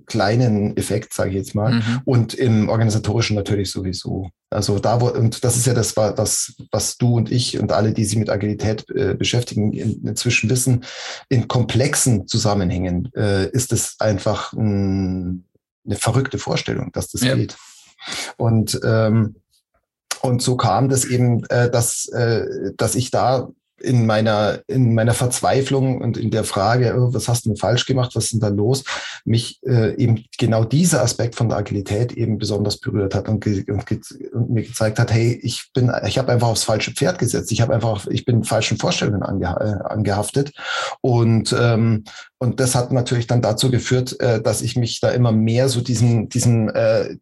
kleinen 0.06 0.76
Effekt, 0.76 1.14
sage 1.14 1.30
ich 1.30 1.37
jetzt 1.37 1.54
mal. 1.54 1.75
Mhm. 1.75 2.00
Und 2.04 2.34
im 2.34 2.68
organisatorischen 2.68 3.37
natürlich 3.37 3.70
sowieso. 3.70 4.30
Also 4.50 4.78
da, 4.78 5.00
wo, 5.00 5.08
und 5.08 5.44
das 5.44 5.56
ist 5.56 5.66
ja 5.66 5.75
das, 5.75 5.96
was, 5.96 6.54
was 6.70 6.96
du 6.96 7.16
und 7.16 7.30
ich 7.30 7.58
und 7.58 7.73
alle, 7.73 7.92
die 7.92 8.04
sich 8.04 8.18
mit 8.18 8.30
Agilität 8.30 8.88
äh, 8.90 9.14
beschäftigen, 9.14 9.73
in, 9.73 10.06
inzwischen 10.06 10.49
wissen, 10.50 10.84
in 11.28 11.49
komplexen 11.49 12.26
Zusammenhängen 12.26 13.11
äh, 13.14 13.49
ist 13.50 13.73
es 13.73 13.96
einfach 13.99 14.52
ein, 14.52 15.44
eine 15.84 15.96
verrückte 15.96 16.38
Vorstellung, 16.38 16.92
dass 16.92 17.11
das 17.11 17.23
ja. 17.23 17.34
geht. 17.34 17.56
Und 18.37 18.80
ähm, 18.84 19.37
und 20.25 20.40
so 20.40 20.56
kam 20.56 20.88
das 20.88 21.04
eben, 21.04 21.44
äh, 21.50 21.70
dass, 21.70 22.06
äh, 22.08 22.73
dass 22.78 22.94
ich 22.94 23.11
da 23.11 23.50
in 23.81 24.07
meiner, 24.07 24.61
in 24.66 24.95
meiner 24.95 25.14
Verzweiflung 25.14 26.00
und 26.00 26.16
in 26.16 26.31
der 26.31 26.45
Frage, 26.45 26.95
oh, 26.97 27.12
was 27.12 27.28
hast 27.28 27.45
du 27.45 27.50
denn 27.50 27.57
falsch 27.57 27.87
gemacht, 27.87 28.12
was 28.14 28.25
ist 28.25 28.33
denn 28.35 28.40
da 28.40 28.49
los, 28.49 28.85
mich 29.25 29.61
äh, 29.64 29.95
eben 29.97 30.25
genau 30.38 30.64
dieser 30.64 31.02
Aspekt 31.02 31.35
von 31.35 31.49
der 31.49 31.59
Agilität 31.59 32.12
eben 32.12 32.38
besonders 32.38 32.78
berührt 32.78 33.14
hat 33.14 33.28
und, 33.28 33.47
und, 33.47 33.90
und 34.33 34.50
mir 34.50 34.62
gezeigt 34.62 34.99
hat, 34.99 35.12
hey, 35.12 35.38
ich 35.43 35.71
bin, 35.75 35.93
ich 36.07 36.19
habe 36.19 36.33
einfach 36.33 36.49
aufs 36.49 36.64
falsche 36.64 36.93
Pferd 36.93 37.19
gesetzt, 37.19 37.52
ich 37.52 37.61
habe 37.61 37.75
einfach, 37.75 38.07
ich 38.09 38.25
bin 38.25 38.45
falschen 38.45 38.78
Vorstellungen 38.78 39.23
ange 39.23 39.45
äh, 39.45 39.93
angehaftet. 39.93 40.52
Und 41.00 41.54
ähm, 41.59 42.04
und 42.45 42.61
das 42.61 42.75
hat 42.75 42.93
natürlich 42.93 43.26
dann 43.26 43.40
dazu 43.40 43.71
geführt, 43.71 44.21
äh, 44.21 44.38
dass 44.43 44.61
ich 44.61 44.76
mich 44.76 45.00
da 45.00 45.11
immer 45.11 45.33
mehr 45.33 45.71
so 45.71 45.81
diesen, 45.81 46.28
diesen 46.28 46.69
äh, 46.69 47.16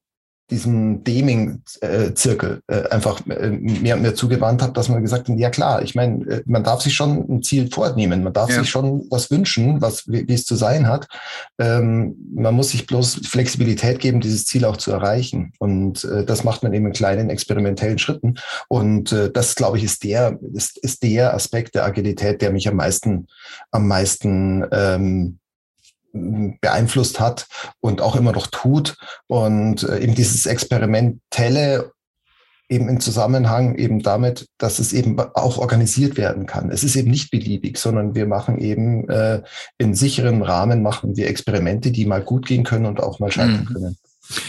diesem 0.52 1.02
Deming-Zirkel 1.02 2.60
äh, 2.68 2.88
einfach 2.90 3.26
äh, 3.26 3.48
mehr 3.48 3.96
und 3.96 4.02
mehr 4.02 4.14
zugewandt 4.14 4.60
habe, 4.60 4.74
dass 4.74 4.90
man 4.90 5.02
gesagt 5.02 5.28
hat, 5.28 5.38
ja 5.38 5.48
klar, 5.48 5.82
ich 5.82 5.94
meine, 5.94 6.24
äh, 6.26 6.42
man 6.44 6.62
darf 6.62 6.82
sich 6.82 6.94
schon 6.94 7.24
ein 7.28 7.42
Ziel 7.42 7.70
vornehmen, 7.70 8.22
man 8.22 8.34
darf 8.34 8.50
ja. 8.50 8.60
sich 8.60 8.68
schon 8.68 9.06
was 9.10 9.30
wünschen, 9.30 9.80
was 9.80 10.06
wie, 10.08 10.28
wie 10.28 10.34
es 10.34 10.44
zu 10.44 10.54
sein 10.54 10.86
hat. 10.86 11.08
Ähm, 11.58 12.16
man 12.34 12.54
muss 12.54 12.70
sich 12.70 12.86
bloß 12.86 13.22
Flexibilität 13.26 13.98
geben, 13.98 14.20
dieses 14.20 14.44
Ziel 14.44 14.66
auch 14.66 14.76
zu 14.76 14.92
erreichen. 14.92 15.52
Und 15.58 16.04
äh, 16.04 16.24
das 16.24 16.44
macht 16.44 16.62
man 16.62 16.74
eben 16.74 16.86
in 16.86 16.92
kleinen 16.92 17.30
experimentellen 17.30 17.98
Schritten. 17.98 18.34
Und 18.68 19.12
äh, 19.12 19.30
das, 19.30 19.54
glaube 19.54 19.78
ich, 19.78 19.84
ist 19.84 20.04
der, 20.04 20.38
ist, 20.52 20.76
ist 20.78 21.02
der 21.02 21.32
Aspekt 21.34 21.74
der 21.74 21.84
Agilität, 21.84 22.42
der 22.42 22.52
mich 22.52 22.68
am 22.68 22.76
meisten, 22.76 23.26
am 23.70 23.88
meisten 23.88 24.66
ähm, 24.70 25.38
beeinflusst 26.12 27.20
hat 27.20 27.46
und 27.80 28.00
auch 28.00 28.16
immer 28.16 28.32
noch 28.32 28.46
tut. 28.46 28.96
Und 29.26 29.82
äh, 29.84 30.00
eben 30.00 30.14
dieses 30.14 30.46
Experimentelle 30.46 31.92
eben 32.68 32.88
im 32.88 33.00
Zusammenhang 33.00 33.74
eben 33.76 34.02
damit, 34.02 34.46
dass 34.58 34.78
es 34.78 34.92
eben 34.92 35.18
auch 35.18 35.58
organisiert 35.58 36.16
werden 36.16 36.46
kann. 36.46 36.70
Es 36.70 36.82
ist 36.82 36.96
eben 36.96 37.10
nicht 37.10 37.30
beliebig, 37.30 37.76
sondern 37.76 38.14
wir 38.14 38.26
machen 38.26 38.58
eben 38.58 39.08
äh, 39.10 39.42
in 39.78 39.94
sicheren 39.94 40.42
Rahmen 40.42 40.82
machen 40.82 41.16
wir 41.16 41.28
Experimente, 41.28 41.90
die 41.90 42.06
mal 42.06 42.22
gut 42.22 42.46
gehen 42.46 42.64
können 42.64 42.86
und 42.86 43.00
auch 43.00 43.18
mal 43.18 43.30
scheitern 43.30 43.66
mhm. 43.68 43.74
können. 43.74 43.96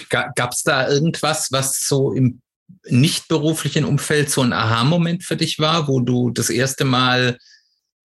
Gab 0.09 0.53
es 0.53 0.63
da 0.63 0.87
irgendwas, 0.87 1.51
was 1.51 1.81
so 1.81 2.13
im 2.13 2.39
nicht 2.85 3.27
beruflichen 3.27 3.83
Umfeld 3.85 4.29
so 4.29 4.41
ein 4.41 4.53
Aha-Moment 4.53 5.23
für 5.23 5.35
dich 5.35 5.59
war, 5.59 5.87
wo 5.87 5.99
du 5.99 6.29
das 6.31 6.49
erste 6.49 6.85
Mal 6.85 7.37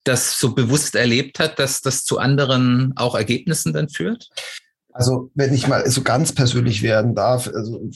das 0.08 0.38
so 0.38 0.54
bewusst 0.54 0.94
erlebt 0.94 1.38
hat, 1.38 1.58
dass 1.58 1.80
das 1.80 2.04
zu 2.04 2.18
anderen 2.18 2.92
auch 2.96 3.14
Ergebnissen 3.14 3.72
dann 3.72 3.88
führt? 3.88 4.28
Also 4.92 5.30
wenn 5.34 5.54
ich 5.54 5.68
mal 5.68 5.88
so 5.88 6.02
ganz 6.02 6.32
persönlich 6.32 6.82
werden 6.82 7.14
darf, 7.14 7.48
also 7.54 7.88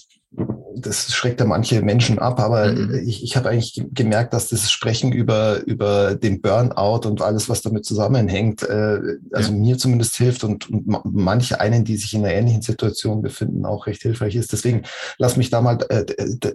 das 0.77 1.13
schreckt 1.13 1.41
ja 1.41 1.47
manche 1.47 1.83
Menschen 1.83 2.19
ab, 2.19 2.39
aber 2.41 2.73
mhm. 2.73 3.03
ich, 3.07 3.23
ich 3.25 3.37
habe 3.37 3.49
eigentlich 3.49 3.83
gemerkt, 3.93 4.33
dass 4.33 4.49
das 4.49 4.71
Sprechen 4.71 5.13
über, 5.13 5.63
über 5.67 6.15
den 6.15 6.41
Burnout 6.41 7.07
und 7.07 7.21
alles, 7.21 7.49
was 7.49 7.61
damit 7.61 7.85
zusammenhängt, 7.85 8.63
äh, 8.63 9.01
also 9.33 9.53
ja. 9.53 9.59
mir 9.59 9.79
zumindest 9.79 10.17
hilft 10.17 10.45
und, 10.45 10.71
und 10.71 10.87
manche 11.05 11.61
einen, 11.61 11.85
die 11.85 11.97
sich 11.97 12.15
in 12.15 12.25
einer 12.25 12.35
ähnlichen 12.35 12.63
Situation 12.63 13.21
befinden, 13.21 13.67
auch 13.67 13.87
recht 13.87 14.03
hilfreich 14.03 14.37
ist. 14.37 14.53
Deswegen 14.53 14.83
lass 15.19 15.37
mich 15.37 15.51
da 15.51 15.61
mal 15.61 15.79
äh, 15.89 16.05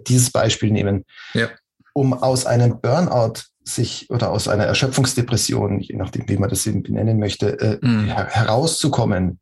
dieses 0.06 0.30
Beispiel 0.30 0.70
nehmen. 0.70 1.04
Ja. 1.34 1.48
Um 1.92 2.14
aus 2.14 2.46
einem 2.46 2.80
Burnout 2.80 3.42
sich 3.68 4.10
oder 4.10 4.30
aus 4.30 4.48
einer 4.48 4.64
Erschöpfungsdepression, 4.64 5.80
je 5.80 5.96
nachdem, 5.96 6.28
wie 6.28 6.36
man 6.36 6.50
das 6.50 6.66
eben 6.66 6.82
benennen 6.82 7.18
möchte, 7.18 7.58
äh, 7.60 7.86
mm. 7.86 8.06
her 8.06 8.26
herauszukommen, 8.30 9.40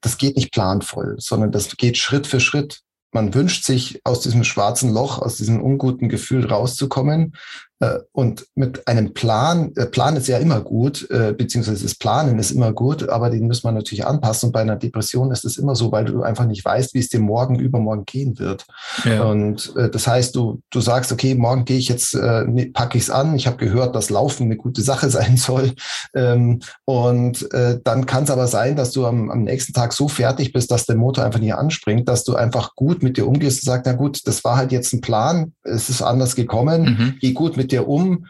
das 0.00 0.18
geht 0.18 0.36
nicht 0.36 0.52
planvoll, 0.52 1.16
sondern 1.18 1.50
das 1.50 1.76
geht 1.76 1.96
Schritt 1.96 2.26
für 2.26 2.40
Schritt. 2.40 2.80
Man 3.12 3.32
wünscht 3.32 3.64
sich 3.64 4.00
aus 4.04 4.20
diesem 4.20 4.44
schwarzen 4.44 4.92
Loch, 4.92 5.18
aus 5.18 5.36
diesem 5.36 5.62
unguten 5.62 6.08
Gefühl 6.08 6.46
rauszukommen. 6.46 7.34
Äh, 7.84 8.00
und 8.12 8.46
mit 8.54 8.86
einem 8.86 9.14
Plan, 9.14 9.72
äh, 9.76 9.86
Plan 9.86 10.16
ist 10.16 10.28
ja 10.28 10.38
immer 10.38 10.60
gut, 10.60 11.08
äh, 11.10 11.32
beziehungsweise 11.32 11.82
das 11.82 11.94
Planen 11.94 12.38
ist 12.38 12.50
immer 12.50 12.72
gut, 12.72 13.08
aber 13.08 13.30
den 13.30 13.46
muss 13.46 13.64
man 13.64 13.74
natürlich 13.74 14.06
anpassen. 14.06 14.48
Und 14.48 14.52
bei 14.52 14.60
einer 14.60 14.76
Depression 14.76 15.30
ist 15.32 15.44
es 15.44 15.56
immer 15.56 15.74
so, 15.74 15.92
weil 15.92 16.04
du 16.04 16.22
einfach 16.22 16.46
nicht 16.46 16.64
weißt, 16.64 16.94
wie 16.94 17.00
es 17.00 17.08
dir 17.08 17.20
morgen, 17.20 17.58
übermorgen 17.58 18.04
gehen 18.04 18.38
wird. 18.38 18.66
Ja. 19.04 19.24
Und 19.24 19.74
das 19.74 20.06
heißt, 20.06 20.34
du, 20.34 20.60
du 20.70 20.80
sagst, 20.80 21.12
okay, 21.12 21.34
morgen 21.34 21.64
gehe 21.64 21.78
ich 21.78 21.88
jetzt, 21.88 22.14
ne, 22.14 22.70
packe 22.72 22.98
ich 22.98 23.04
es 23.04 23.10
an. 23.10 23.34
Ich 23.34 23.46
habe 23.46 23.56
gehört, 23.56 23.94
dass 23.94 24.10
Laufen 24.10 24.44
eine 24.44 24.56
gute 24.56 24.82
Sache 24.82 25.10
sein 25.14 25.36
soll. 25.36 25.72
Ähm, 26.14 26.60
und 26.84 27.48
dann 27.52 28.06
kann 28.06 28.24
es 28.24 28.30
aber 28.30 28.46
sein, 28.46 28.76
dass 28.76 28.92
du 28.92 29.06
am, 29.06 29.30
am 29.30 29.42
nächsten 29.42 29.72
Tag 29.72 29.92
so 29.92 30.08
fertig 30.08 30.52
bist, 30.52 30.70
dass 30.70 30.86
der 30.86 30.96
Motor 30.96 31.24
einfach 31.24 31.40
nicht 31.40 31.54
anspringt, 31.54 32.08
dass 32.08 32.24
du 32.24 32.34
einfach 32.34 32.74
gut 32.74 33.02
mit 33.02 33.16
dir 33.16 33.26
umgehst 33.26 33.62
und 33.62 33.66
sagst, 33.66 33.86
na 33.86 33.92
gut, 33.92 34.26
das 34.26 34.44
war 34.44 34.56
halt 34.56 34.72
jetzt 34.72 34.92
ein 34.92 35.00
Plan, 35.00 35.52
es 35.62 35.90
ist 35.90 36.02
anders 36.02 36.36
gekommen, 36.36 36.82
mhm. 36.82 37.14
geh 37.20 37.32
gut 37.32 37.56
mit 37.56 37.72
dir 37.74 37.88
um, 37.88 38.26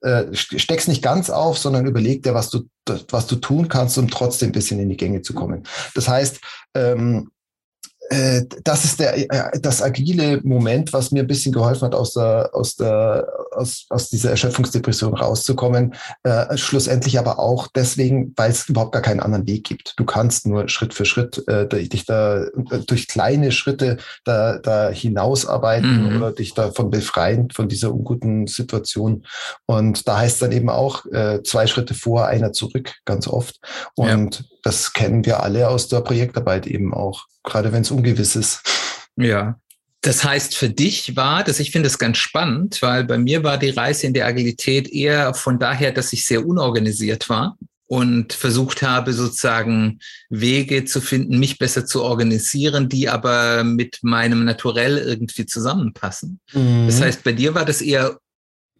äh, 0.00 0.26
steck's 0.32 0.88
nicht 0.88 1.02
ganz 1.02 1.30
auf, 1.30 1.58
sondern 1.58 1.86
überleg 1.86 2.22
dir, 2.22 2.34
was 2.34 2.50
du, 2.50 2.68
was 3.10 3.26
du 3.26 3.36
tun 3.36 3.68
kannst, 3.68 3.98
um 3.98 4.08
trotzdem 4.08 4.50
ein 4.50 4.52
bisschen 4.52 4.78
in 4.78 4.88
die 4.88 4.96
Gänge 4.96 5.22
zu 5.22 5.34
kommen. 5.34 5.64
Das 5.94 6.08
heißt, 6.08 6.40
ähm, 6.74 7.30
äh, 8.10 8.42
das 8.64 8.84
ist 8.84 9.00
der, 9.00 9.16
äh, 9.18 9.58
das 9.60 9.82
agile 9.82 10.40
Moment, 10.42 10.92
was 10.92 11.10
mir 11.10 11.20
ein 11.20 11.26
bisschen 11.26 11.52
geholfen 11.52 11.86
hat, 11.86 11.94
aus, 11.94 12.12
der, 12.12 12.50
aus, 12.52 12.76
der, 12.76 13.26
aus, 13.52 13.86
aus 13.88 14.08
dieser 14.08 14.30
Erschöpfungsdepression 14.30 15.14
rauszukommen. 15.14 15.94
Äh, 16.22 16.56
schlussendlich 16.56 17.18
aber 17.18 17.38
auch 17.38 17.68
deswegen, 17.68 18.32
weil 18.36 18.50
es 18.50 18.68
überhaupt 18.68 18.92
gar 18.92 19.02
keinen 19.02 19.20
anderen 19.20 19.46
Weg 19.46 19.64
gibt. 19.64 19.94
Du 19.96 20.04
kannst 20.04 20.46
nur 20.46 20.68
Schritt 20.68 20.94
für 20.94 21.04
Schritt 21.04 21.46
äh, 21.48 21.66
dich 21.66 22.04
da 22.04 22.44
äh, 22.44 22.78
durch 22.86 23.08
kleine 23.08 23.52
Schritte 23.52 23.96
da, 24.24 24.58
da 24.58 24.90
hinausarbeiten 24.90 26.10
mhm. 26.10 26.16
oder 26.16 26.32
dich 26.32 26.54
davon 26.54 26.90
befreien, 26.90 27.50
von 27.50 27.68
dieser 27.68 27.92
unguten 27.92 28.46
Situation. 28.46 29.24
Und 29.66 30.06
da 30.06 30.18
heißt 30.18 30.42
dann 30.42 30.52
eben 30.52 30.70
auch 30.70 31.06
äh, 31.06 31.42
zwei 31.42 31.66
Schritte 31.66 31.94
vor, 31.94 32.26
einer 32.26 32.52
zurück, 32.52 32.94
ganz 33.04 33.26
oft. 33.26 33.58
Und 33.94 34.38
ja. 34.38 34.44
das 34.62 34.92
kennen 34.92 35.24
wir 35.24 35.42
alle 35.42 35.68
aus 35.68 35.88
der 35.88 36.00
Projektarbeit 36.00 36.66
eben 36.66 36.94
auch 36.94 37.26
gerade 37.46 37.72
wenn 37.72 37.82
es 37.82 37.90
ungewiss 37.96 38.36
ist. 38.36 38.60
Ja. 39.16 39.58
Das 40.02 40.22
heißt, 40.22 40.54
für 40.54 40.68
dich 40.68 41.16
war 41.16 41.42
das, 41.42 41.58
ich 41.58 41.72
finde 41.72 41.88
es 41.88 41.98
ganz 41.98 42.18
spannend, 42.18 42.80
weil 42.80 43.04
bei 43.04 43.18
mir 43.18 43.42
war 43.42 43.58
die 43.58 43.70
Reise 43.70 44.06
in 44.06 44.14
der 44.14 44.26
Agilität 44.26 44.88
eher 44.88 45.34
von 45.34 45.58
daher, 45.58 45.90
dass 45.90 46.12
ich 46.12 46.24
sehr 46.24 46.46
unorganisiert 46.46 47.28
war 47.28 47.58
und 47.88 48.32
versucht 48.32 48.82
habe, 48.82 49.12
sozusagen 49.12 49.98
Wege 50.28 50.84
zu 50.84 51.00
finden, 51.00 51.38
mich 51.38 51.58
besser 51.58 51.86
zu 51.86 52.02
organisieren, 52.02 52.88
die 52.88 53.08
aber 53.08 53.64
mit 53.64 53.98
meinem 54.02 54.44
Naturell 54.44 54.98
irgendwie 54.98 55.46
zusammenpassen. 55.46 56.40
Mhm. 56.52 56.86
Das 56.86 57.00
heißt, 57.00 57.24
bei 57.24 57.32
dir 57.32 57.54
war 57.54 57.64
das 57.64 57.80
eher 57.80 58.18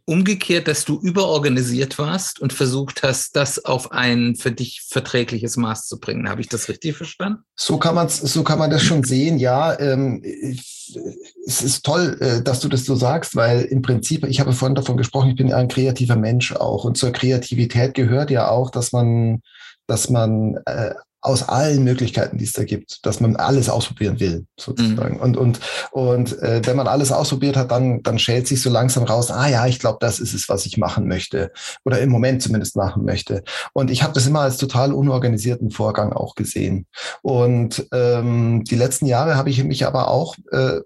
umgekehrt, 0.06 0.68
dass 0.68 0.84
du 0.84 0.98
überorganisiert 1.00 1.98
warst 1.98 2.40
und 2.40 2.52
versucht 2.52 3.02
hast, 3.02 3.34
das 3.36 3.64
auf 3.64 3.92
ein 3.92 4.36
für 4.36 4.52
dich 4.52 4.82
verträgliches 4.88 5.56
Maß 5.56 5.86
zu 5.86 5.98
bringen. 5.98 6.28
Habe 6.28 6.40
ich 6.40 6.48
das 6.48 6.68
richtig 6.68 6.96
verstanden? 6.96 7.40
So 7.56 7.76
kann 7.76 7.96
man 7.96 8.08
so 8.08 8.44
kann 8.44 8.58
man 8.58 8.70
das 8.70 8.82
schon 8.82 9.02
sehen. 9.02 9.38
Ja, 9.38 9.78
ähm, 9.78 10.22
ich, 10.24 10.98
es 11.44 11.62
ist 11.62 11.84
toll, 11.84 12.16
äh, 12.20 12.42
dass 12.42 12.60
du 12.60 12.68
das 12.68 12.84
so 12.84 12.94
sagst, 12.94 13.34
weil 13.34 13.62
im 13.62 13.82
Prinzip, 13.82 14.24
ich 14.24 14.38
habe 14.38 14.52
vorhin 14.52 14.76
davon 14.76 14.96
gesprochen, 14.96 15.30
ich 15.30 15.36
bin 15.36 15.52
ein 15.52 15.68
kreativer 15.68 16.16
Mensch 16.16 16.52
auch 16.52 16.84
und 16.84 16.96
zur 16.96 17.10
Kreativität 17.10 17.94
gehört 17.94 18.30
ja 18.30 18.48
auch, 18.48 18.70
dass 18.70 18.92
man 18.92 19.42
dass 19.88 20.10
man 20.10 20.56
äh, 20.66 20.94
aus 21.26 21.42
allen 21.48 21.82
Möglichkeiten, 21.82 22.38
die 22.38 22.44
es 22.44 22.52
da 22.52 22.62
gibt, 22.62 23.04
dass 23.04 23.18
man 23.18 23.34
alles 23.34 23.68
ausprobieren 23.68 24.20
will, 24.20 24.46
sozusagen. 24.56 25.16
Mhm. 25.16 25.20
Und, 25.20 25.36
und, 25.36 25.60
und 25.90 26.40
äh, 26.40 26.62
wenn 26.64 26.76
man 26.76 26.86
alles 26.86 27.10
ausprobiert 27.10 27.56
hat, 27.56 27.72
dann, 27.72 28.00
dann 28.04 28.20
schält 28.20 28.46
sich 28.46 28.62
so 28.62 28.70
langsam 28.70 29.02
raus, 29.02 29.32
ah 29.32 29.48
ja, 29.48 29.66
ich 29.66 29.80
glaube, 29.80 29.98
das 30.00 30.20
ist 30.20 30.34
es, 30.34 30.48
was 30.48 30.66
ich 30.66 30.78
machen 30.78 31.08
möchte. 31.08 31.50
Oder 31.84 32.00
im 32.00 32.10
Moment 32.10 32.42
zumindest 32.42 32.76
machen 32.76 33.04
möchte. 33.04 33.42
Und 33.72 33.90
ich 33.90 34.04
habe 34.04 34.12
das 34.12 34.28
immer 34.28 34.42
als 34.42 34.56
total 34.56 34.92
unorganisierten 34.92 35.72
Vorgang 35.72 36.12
auch 36.12 36.36
gesehen. 36.36 36.86
Und 37.22 37.88
ähm, 37.92 38.62
die 38.62 38.76
letzten 38.76 39.06
Jahre 39.06 39.34
habe 39.34 39.50
ich 39.50 39.62
mich 39.64 39.84
aber 39.84 40.08
auch 40.08 40.36
äh, 40.52 40.80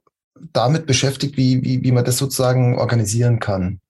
damit 0.54 0.86
beschäftigt, 0.86 1.36
wie, 1.36 1.62
wie, 1.62 1.82
wie 1.82 1.92
man 1.92 2.06
das 2.06 2.16
sozusagen 2.16 2.78
organisieren 2.78 3.40
kann. 3.40 3.80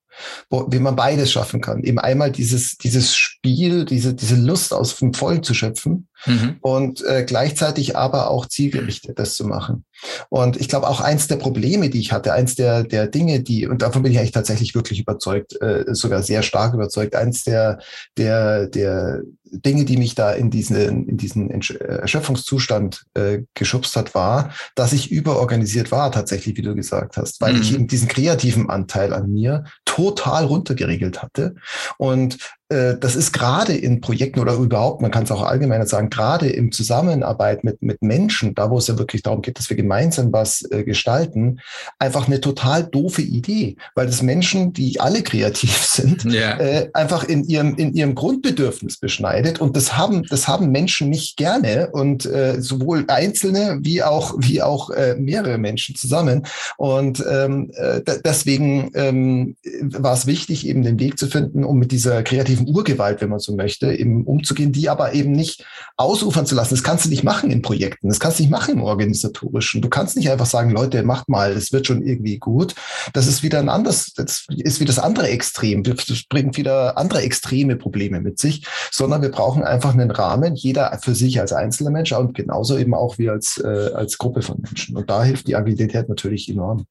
Wo, 0.51 0.67
wie 0.69 0.81
man 0.81 0.97
beides 0.97 1.33
schaffen 1.33 1.63
kann. 1.63 1.83
Eben 1.83 1.99
einmal 1.99 2.31
dieses, 2.31 2.77
dieses 2.77 3.17
Spiel, 3.17 3.87
diese, 3.87 4.13
diese 4.13 4.35
Lust 4.35 4.75
aus 4.75 4.97
dem 4.97 5.15
Vollen 5.15 5.43
zu 5.43 5.55
schöpfen 5.55 6.09
mhm. 6.27 6.57
und 6.61 7.05
äh, 7.05 7.25
gleichzeitig 7.25 7.97
aber 7.97 8.31
auch 8.31 8.47
zielgerichtet 8.47 9.19
das 9.19 9.35
zu 9.35 9.47
machen. 9.47 9.85
Und 10.29 10.61
ich 10.61 10.69
glaube 10.69 10.89
auch 10.89 11.01
eins 11.01 11.27
der 11.27 11.37
Probleme, 11.37 11.91
die 11.91 12.01
ich 12.01 12.13
hatte, 12.13 12.33
eins 12.33 12.55
der, 12.55 12.85
der 12.85 13.07
Dinge, 13.07 13.41
die, 13.41 13.67
und 13.67 13.83
davon 13.83 14.03
bin 14.03 14.13
ich 14.13 14.19
eigentlich 14.19 14.33
tatsächlich 14.33 14.75
wirklich 14.75 15.01
überzeugt, 15.01 15.61
äh, 15.61 15.85
sogar 15.89 16.23
sehr 16.23 16.43
stark 16.43 16.75
überzeugt, 16.75 17.15
eins 17.15 17.45
der, 17.45 17.81
der, 18.17 18.67
der 18.67 19.23
Dinge, 19.53 19.85
die 19.85 19.97
mich 19.97 20.15
da 20.15 20.33
in 20.33 20.51
diesen, 20.51 21.09
in 21.09 21.17
diesen 21.17 21.51
Erschöpfungszustand 21.51 23.05
äh, 23.15 23.41
geschubst 23.55 23.97
hat, 23.97 24.15
war, 24.15 24.53
dass 24.75 24.93
ich 24.93 25.11
überorganisiert 25.11 25.91
war, 25.91 26.13
tatsächlich, 26.13 26.57
wie 26.57 26.63
du 26.63 26.75
gesagt 26.75 27.17
hast, 27.17 27.41
weil 27.41 27.55
mhm. 27.55 27.63
ich 27.63 27.75
eben 27.75 27.87
diesen 27.89 28.09
kreativen 28.09 28.71
Anteil 28.71 29.13
an 29.13 29.31
mir 29.33 29.65
total 29.85 30.45
runtergeregelt 30.45 31.21
hatte. 31.23 31.57
Und 31.99 32.39
äh, 32.69 32.97
das 32.99 33.17
ist 33.17 33.33
gerade 33.33 33.75
in 33.75 34.01
Projekten 34.01 34.39
oder 34.39 34.55
überhaupt, 34.55 35.03
man 35.03 35.11
kann 35.11 35.25
es 35.25 35.33
auch 35.33 35.43
allgemeiner 35.43 35.87
sagen, 35.87 36.10
gerade 36.11 36.49
im 36.49 36.73
Zusammenarbeit 36.73 37.65
mit, 37.65 37.83
mit 37.83 38.03
Menschen, 38.03 38.55
da 38.55 38.71
wo 38.71 38.79
es 38.79 38.87
ja 38.87 38.99
wirklich 38.99 39.23
darum 39.23 39.43
geht, 39.43 39.59
dass 39.59 39.71
wir 39.71 39.77
gemeinsam 39.77 40.33
was 40.33 40.63
äh, 40.71 40.85
gestalten, 40.85 41.61
einfach 41.99 42.27
eine 42.27 42.41
total 42.41 42.85
doofe 42.85 43.23
Idee, 43.23 43.77
weil 43.95 44.07
das 44.07 44.23
Menschen, 44.23 44.73
die 44.73 45.01
alle 45.01 45.23
kreativ 45.23 45.77
sind, 45.85 46.25
ja. 46.25 46.59
äh, 46.59 46.91
einfach 46.93 47.25
in 47.25 47.45
ihrem, 47.45 47.75
in 47.77 47.95
ihrem 47.95 48.15
Grundbedürfnis 48.15 48.99
beschneidet. 48.99 49.61
Und 49.61 49.77
das 49.77 49.97
haben, 49.97 50.25
das 50.29 50.49
haben 50.49 50.71
Menschen 50.71 51.09
nicht 51.09 51.37
gerne 51.37 51.91
und 51.93 52.27
äh, 52.27 52.61
sowohl 52.61 53.05
Einzelne 53.09 53.79
wie 53.83 54.03
auch, 54.03 54.35
wie 54.39 54.63
auch 54.63 54.91
äh, 54.91 55.15
mehrere 55.19 55.59
Menschen 55.59 55.95
zusammen. 55.95 56.47
Und 56.77 57.25
ähm, 57.31 57.71
äh, 57.75 58.01
deswegen 58.25 58.91
ähm, 58.95 59.57
war 59.83 60.15
es 60.15 60.27
wichtig, 60.27 60.67
eben 60.67 60.83
den 60.83 60.99
Weg 60.99 61.19
zu 61.19 61.27
finden, 61.27 61.65
um 61.65 61.79
mit 61.79 61.93
dieser 61.93 62.23
kreativen 62.23 62.69
Urgewalt, 62.69 63.21
wenn 63.21 63.31
man 63.31 63.39
so 63.39 63.55
möchte, 63.55 63.93
eben 63.93 64.25
umzugehen, 64.25 64.73
die 64.73 64.89
aber 64.89 65.15
eben 65.15 65.33
nicht 65.33 65.65
ausufern 66.01 66.47
zu 66.47 66.55
lassen. 66.55 66.75
Das 66.75 66.83
kannst 66.83 67.05
du 67.05 67.11
nicht 67.11 67.23
machen 67.23 67.51
in 67.51 67.63
Projekten, 67.63 68.09
das 68.09 68.19
kannst 68.19 68.39
du 68.39 68.43
nicht 68.43 68.51
machen 68.51 68.75
im 68.75 68.83
Organisatorischen. 68.83 69.83
Du 69.83 69.89
kannst 69.89 70.17
nicht 70.17 70.31
einfach 70.31 70.47
sagen, 70.47 70.71
Leute, 70.71 71.03
macht 71.03 71.29
mal, 71.29 71.55
das 71.55 71.73
wird 71.73 71.87
schon 71.87 72.03
irgendwie 72.03 72.39
gut. 72.39 72.75
Das 73.13 73.27
ist 73.27 73.43
wieder 73.43 73.59
ein 73.59 73.69
anderes, 73.69 74.15
das 74.15 74.47
ist 74.49 74.81
wie 74.81 74.85
das 74.85 74.99
andere 74.99 75.29
Extrem. 75.29 75.83
Das 75.83 76.25
bringt 76.29 76.57
wieder 76.57 76.97
andere 76.97 77.23
extreme 77.23 77.77
Probleme 77.77 78.21
mit 78.21 78.39
sich, 78.39 78.67
sondern 78.91 79.23
wir 79.23 79.31
brauchen 79.31 79.63
einfach 79.63 79.93
einen 79.93 80.11
Rahmen, 80.11 80.55
jeder 80.55 80.99
für 81.03 81.15
sich 81.15 81.41
als 81.41 81.53
einzelner 81.53 81.91
Mensch 81.91 82.13
und 82.13 82.35
genauso 82.35 82.79
eben 82.79 82.95
auch 82.95 83.19
wir 83.19 83.33
als, 83.33 83.59
äh, 83.59 83.91
als 83.95 84.19
Gruppe 84.19 84.43
von 84.43 84.61
Menschen. 84.61 84.97
Und 84.97 85.11
da 85.11 85.23
hilft 85.23 85.49
die 85.49 85.57
Agilität 85.57 86.09
natürlich 86.09 86.49
enorm. 86.49 86.87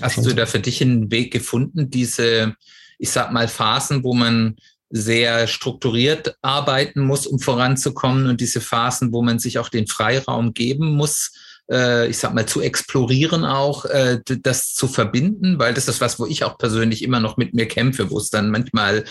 Hast 0.00 0.24
du 0.24 0.32
da 0.32 0.46
für 0.46 0.60
dich 0.60 0.80
einen 0.82 1.10
Weg 1.10 1.32
gefunden, 1.32 1.90
diese, 1.90 2.54
ich 2.98 3.10
sag 3.10 3.32
mal, 3.32 3.48
Phasen, 3.48 4.04
wo 4.04 4.14
man 4.14 4.56
sehr 4.96 5.48
strukturiert 5.48 6.36
arbeiten 6.40 7.00
muss, 7.00 7.26
um 7.26 7.40
voranzukommen 7.40 8.28
und 8.28 8.40
diese 8.40 8.60
Phasen, 8.60 9.12
wo 9.12 9.22
man 9.22 9.40
sich 9.40 9.58
auch 9.58 9.68
den 9.68 9.88
Freiraum 9.88 10.54
geben 10.54 10.94
muss, 10.94 11.32
äh, 11.70 12.08
ich 12.08 12.18
sag 12.18 12.34
mal, 12.34 12.46
zu 12.46 12.60
explorieren 12.60 13.44
auch, 13.44 13.84
äh, 13.86 14.20
das 14.24 14.74
zu 14.74 14.88
verbinden, 14.88 15.58
weil 15.58 15.74
das 15.74 15.88
ist 15.88 16.00
was, 16.00 16.18
wo 16.18 16.26
ich 16.26 16.44
auch 16.44 16.58
persönlich 16.58 17.02
immer 17.02 17.20
noch 17.20 17.36
mit 17.36 17.54
mir 17.54 17.66
kämpfe, 17.66 18.10
wo 18.10 18.18
es 18.18 18.30
dann 18.30 18.50
manchmal 18.50 19.04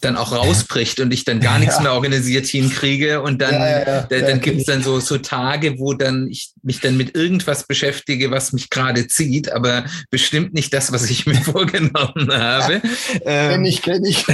dann 0.00 0.16
auch 0.16 0.32
rausbricht 0.32 1.00
und 1.00 1.12
ich 1.12 1.24
dann 1.24 1.40
gar 1.40 1.58
nichts 1.58 1.74
ja. 1.76 1.82
mehr 1.82 1.92
organisiert 1.92 2.46
hinkriege 2.46 3.20
und 3.20 3.42
dann, 3.42 3.52
ja, 3.52 3.80
ja, 3.80 4.02
dann, 4.02 4.20
dann 4.22 4.40
gibt 4.40 4.60
es 4.60 4.64
dann 4.64 4.82
so, 4.82 4.98
so 4.98 5.18
Tage, 5.18 5.78
wo 5.78 5.92
dann 5.92 6.28
ich 6.28 6.52
mich 6.62 6.80
dann 6.80 6.96
mit 6.96 7.14
irgendwas 7.14 7.66
beschäftige, 7.66 8.30
was 8.30 8.54
mich 8.54 8.70
gerade 8.70 9.06
zieht, 9.08 9.52
aber 9.52 9.84
bestimmt 10.10 10.54
nicht 10.54 10.72
das, 10.72 10.92
was 10.92 11.10
ich 11.10 11.26
mir 11.26 11.42
vorgenommen 11.42 12.32
habe. 12.32 12.80
Kenn 13.24 13.64
ich, 13.64 13.82
kenn 13.82 14.04
ich. 14.04 14.24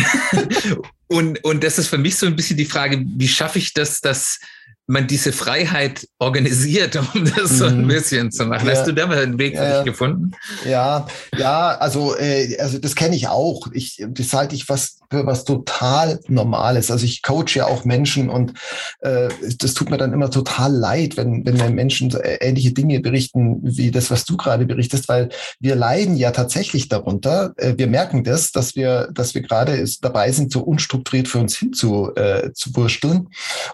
und, 1.08 1.42
und 1.42 1.64
das 1.64 1.78
ist 1.78 1.88
für 1.88 1.98
mich 1.98 2.16
so 2.16 2.26
ein 2.26 2.36
bisschen 2.36 2.56
die 2.56 2.64
Frage, 2.64 3.04
wie 3.04 3.28
schaffe 3.28 3.58
ich 3.58 3.74
das, 3.74 4.00
dass 4.00 4.38
man 4.86 5.06
diese 5.06 5.32
Freiheit 5.32 6.08
organisiert, 6.18 6.96
um 7.14 7.24
das 7.24 7.58
so 7.58 7.66
ein 7.66 7.82
mhm. 7.82 7.88
bisschen 7.88 8.30
zu 8.30 8.46
machen. 8.46 8.66
Ja. 8.66 8.72
Hast 8.74 8.86
du 8.86 8.92
da 8.92 9.06
mal 9.06 9.18
einen 9.18 9.38
Weg 9.38 9.56
für 9.56 9.62
ja. 9.62 9.76
dich 9.76 9.92
gefunden? 9.92 10.32
Ja, 10.64 11.06
ja, 11.36 11.76
also, 11.78 12.16
äh, 12.16 12.56
also 12.58 12.78
das 12.78 12.94
kenne 12.94 13.16
ich 13.16 13.28
auch. 13.28 13.68
Ich, 13.72 14.04
das 14.08 14.32
halte 14.32 14.54
ich 14.54 14.68
was 14.68 14.98
für 15.10 15.26
was 15.26 15.44
total 15.44 16.20
Normales. 16.28 16.90
Also 16.90 17.04
ich 17.04 17.22
coache 17.22 17.54
ja 17.54 17.66
auch 17.66 17.84
Menschen 17.84 18.28
und 18.28 18.54
äh, 19.00 19.28
das 19.58 19.74
tut 19.74 19.90
mir 19.90 19.98
dann 19.98 20.12
immer 20.12 20.30
total 20.30 20.72
leid, 20.72 21.16
wenn, 21.16 21.44
wenn 21.46 21.56
mir 21.56 21.70
Menschen 21.70 22.16
ähnliche 22.40 22.72
Dinge 22.72 23.00
berichten, 23.00 23.60
wie 23.62 23.90
das, 23.90 24.10
was 24.10 24.24
du 24.24 24.36
gerade 24.36 24.66
berichtest, 24.66 25.08
weil 25.08 25.28
wir 25.60 25.76
leiden 25.76 26.16
ja 26.16 26.30
tatsächlich 26.30 26.88
darunter. 26.88 27.54
Äh, 27.56 27.74
wir 27.76 27.86
merken 27.86 28.24
das, 28.24 28.52
dass 28.52 28.76
wir, 28.76 29.08
dass 29.12 29.34
wir 29.34 29.42
gerade 29.42 29.84
dabei 30.00 30.32
sind, 30.32 30.52
so 30.52 30.60
unstrukturiert 30.60 31.28
für 31.28 31.38
uns 31.38 31.56
hinzu 31.56 32.14
äh, 32.16 32.52
zu 32.52 32.74
wursteln. 32.74 33.28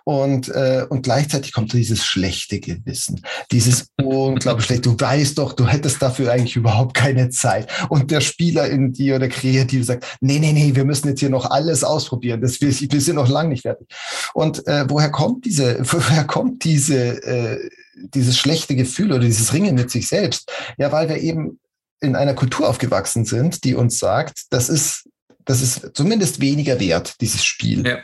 Und, 0.05 0.49
äh, 0.49 0.87
und 0.89 1.03
gleichzeitig 1.03 1.53
kommt 1.53 1.73
dieses 1.73 2.05
schlechte 2.05 2.61
Gewissen, 2.61 3.23
dieses 3.51 3.87
unglaublich 4.03 4.67
schlechte. 4.67 4.91
Du 4.91 4.97
weißt 4.99 5.39
doch, 5.39 5.53
du 5.53 5.67
hättest 5.67 6.03
dafür 6.03 6.33
eigentlich 6.33 6.57
überhaupt 6.57 6.95
keine 6.95 7.31
Zeit. 7.31 7.69
Und 7.89 8.11
der 8.11 8.21
Spieler 8.21 8.69
in 8.69 8.93
dir 8.93 9.17
oder 9.17 9.29
Kreative 9.29 9.85
sagt, 9.85 10.19
nee, 10.21 10.39
nee, 10.39 10.53
nee, 10.53 10.75
wir 10.75 10.85
müssen 10.85 11.09
jetzt 11.09 11.22
hier 11.23 11.31
noch 11.31 11.51
alles 11.51 11.85
ausprobieren. 11.85 12.41
Das, 12.41 12.61
wir, 12.61 12.69
wir 12.69 13.01
sind 13.01 13.17
noch 13.17 13.29
lange 13.29 13.49
nicht 13.49 13.63
fertig. 13.63 13.89
Und 14.35 14.67
äh, 14.67 14.85
woher 14.89 15.11
kommt 15.11 15.45
diese, 15.45 15.79
woher 15.83 16.25
kommt 16.25 16.65
diese, 16.65 17.23
äh, 17.25 17.71
dieses 17.95 18.39
schlechte 18.39 18.77
Gefühl 18.77 19.13
oder 19.13 19.25
dieses 19.25 19.53
Ringen 19.53 19.75
mit 19.75 19.91
sich 19.91 20.09
selbst? 20.09 20.51
Ja, 20.79 20.93
weil 20.93 21.09
wir 21.09 21.19
eben 21.19 21.59
in 22.01 22.17
einer 22.17 22.35
Kultur 22.35 22.69
aufgewachsen 22.69 23.25
sind, 23.25 23.65
die 23.65 23.75
uns 23.75 23.99
sagt, 23.99 24.43
das 24.51 24.69
ist, 24.69 25.09
das 25.45 25.63
ist 25.63 25.91
zumindest 25.95 26.41
weniger 26.41 26.79
wert, 26.81 27.21
dieses 27.21 27.45
Spiel. 27.45 27.87
Ja. 27.87 27.99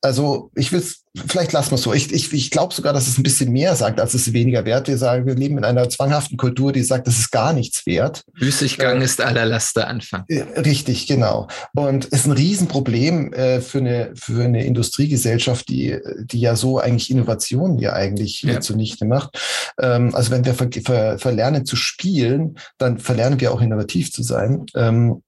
Also 0.00 0.50
ich 0.54 0.70
will 0.72 0.80
es 0.80 1.04
vielleicht 1.26 1.52
lassen 1.52 1.70
wir 1.70 1.76
es 1.76 1.82
so. 1.82 1.92
Ich, 1.92 2.12
ich, 2.12 2.32
ich 2.32 2.50
glaube 2.50 2.74
sogar, 2.74 2.92
dass 2.92 3.08
es 3.08 3.18
ein 3.18 3.22
bisschen 3.22 3.52
mehr 3.52 3.74
sagt, 3.76 4.00
als 4.00 4.14
es 4.14 4.32
weniger 4.32 4.64
wert. 4.64 4.88
Wir 4.88 4.98
sagen, 4.98 5.26
wir 5.26 5.34
leben 5.34 5.58
in 5.58 5.64
einer 5.64 5.88
zwanghaften 5.88 6.36
Kultur, 6.36 6.72
die 6.72 6.82
sagt, 6.82 7.06
das 7.06 7.18
ist 7.18 7.30
gar 7.30 7.52
nichts 7.52 7.86
wert. 7.86 8.24
Müßiggang 8.40 9.00
äh, 9.00 9.04
ist 9.04 9.20
aller 9.20 9.44
Laster 9.44 9.88
Anfang. 9.88 10.24
Richtig, 10.28 11.06
genau. 11.06 11.48
Und 11.74 12.06
es 12.06 12.20
ist 12.20 12.26
ein 12.26 12.32
Riesenproblem 12.32 13.32
äh, 13.32 13.60
für, 13.60 13.78
eine, 13.78 14.12
für 14.14 14.44
eine 14.44 14.64
Industriegesellschaft, 14.64 15.68
die, 15.68 15.98
die 16.24 16.40
ja 16.40 16.56
so 16.56 16.78
eigentlich 16.78 17.10
Innovationen 17.10 17.78
ja 17.78 17.92
eigentlich 17.92 18.42
ja. 18.42 18.60
zunichte 18.60 19.04
macht. 19.04 19.38
Ähm, 19.80 20.14
also 20.14 20.30
wenn 20.30 20.44
wir 20.44 20.54
ver, 20.54 20.68
ver, 20.84 21.18
verlernen 21.18 21.66
zu 21.66 21.76
spielen, 21.76 22.58
dann 22.78 22.98
verlernen 22.98 23.40
wir 23.40 23.52
auch 23.52 23.60
innovativ 23.60 24.12
zu 24.12 24.22
sein. 24.22 24.66
Ähm, 24.74 25.22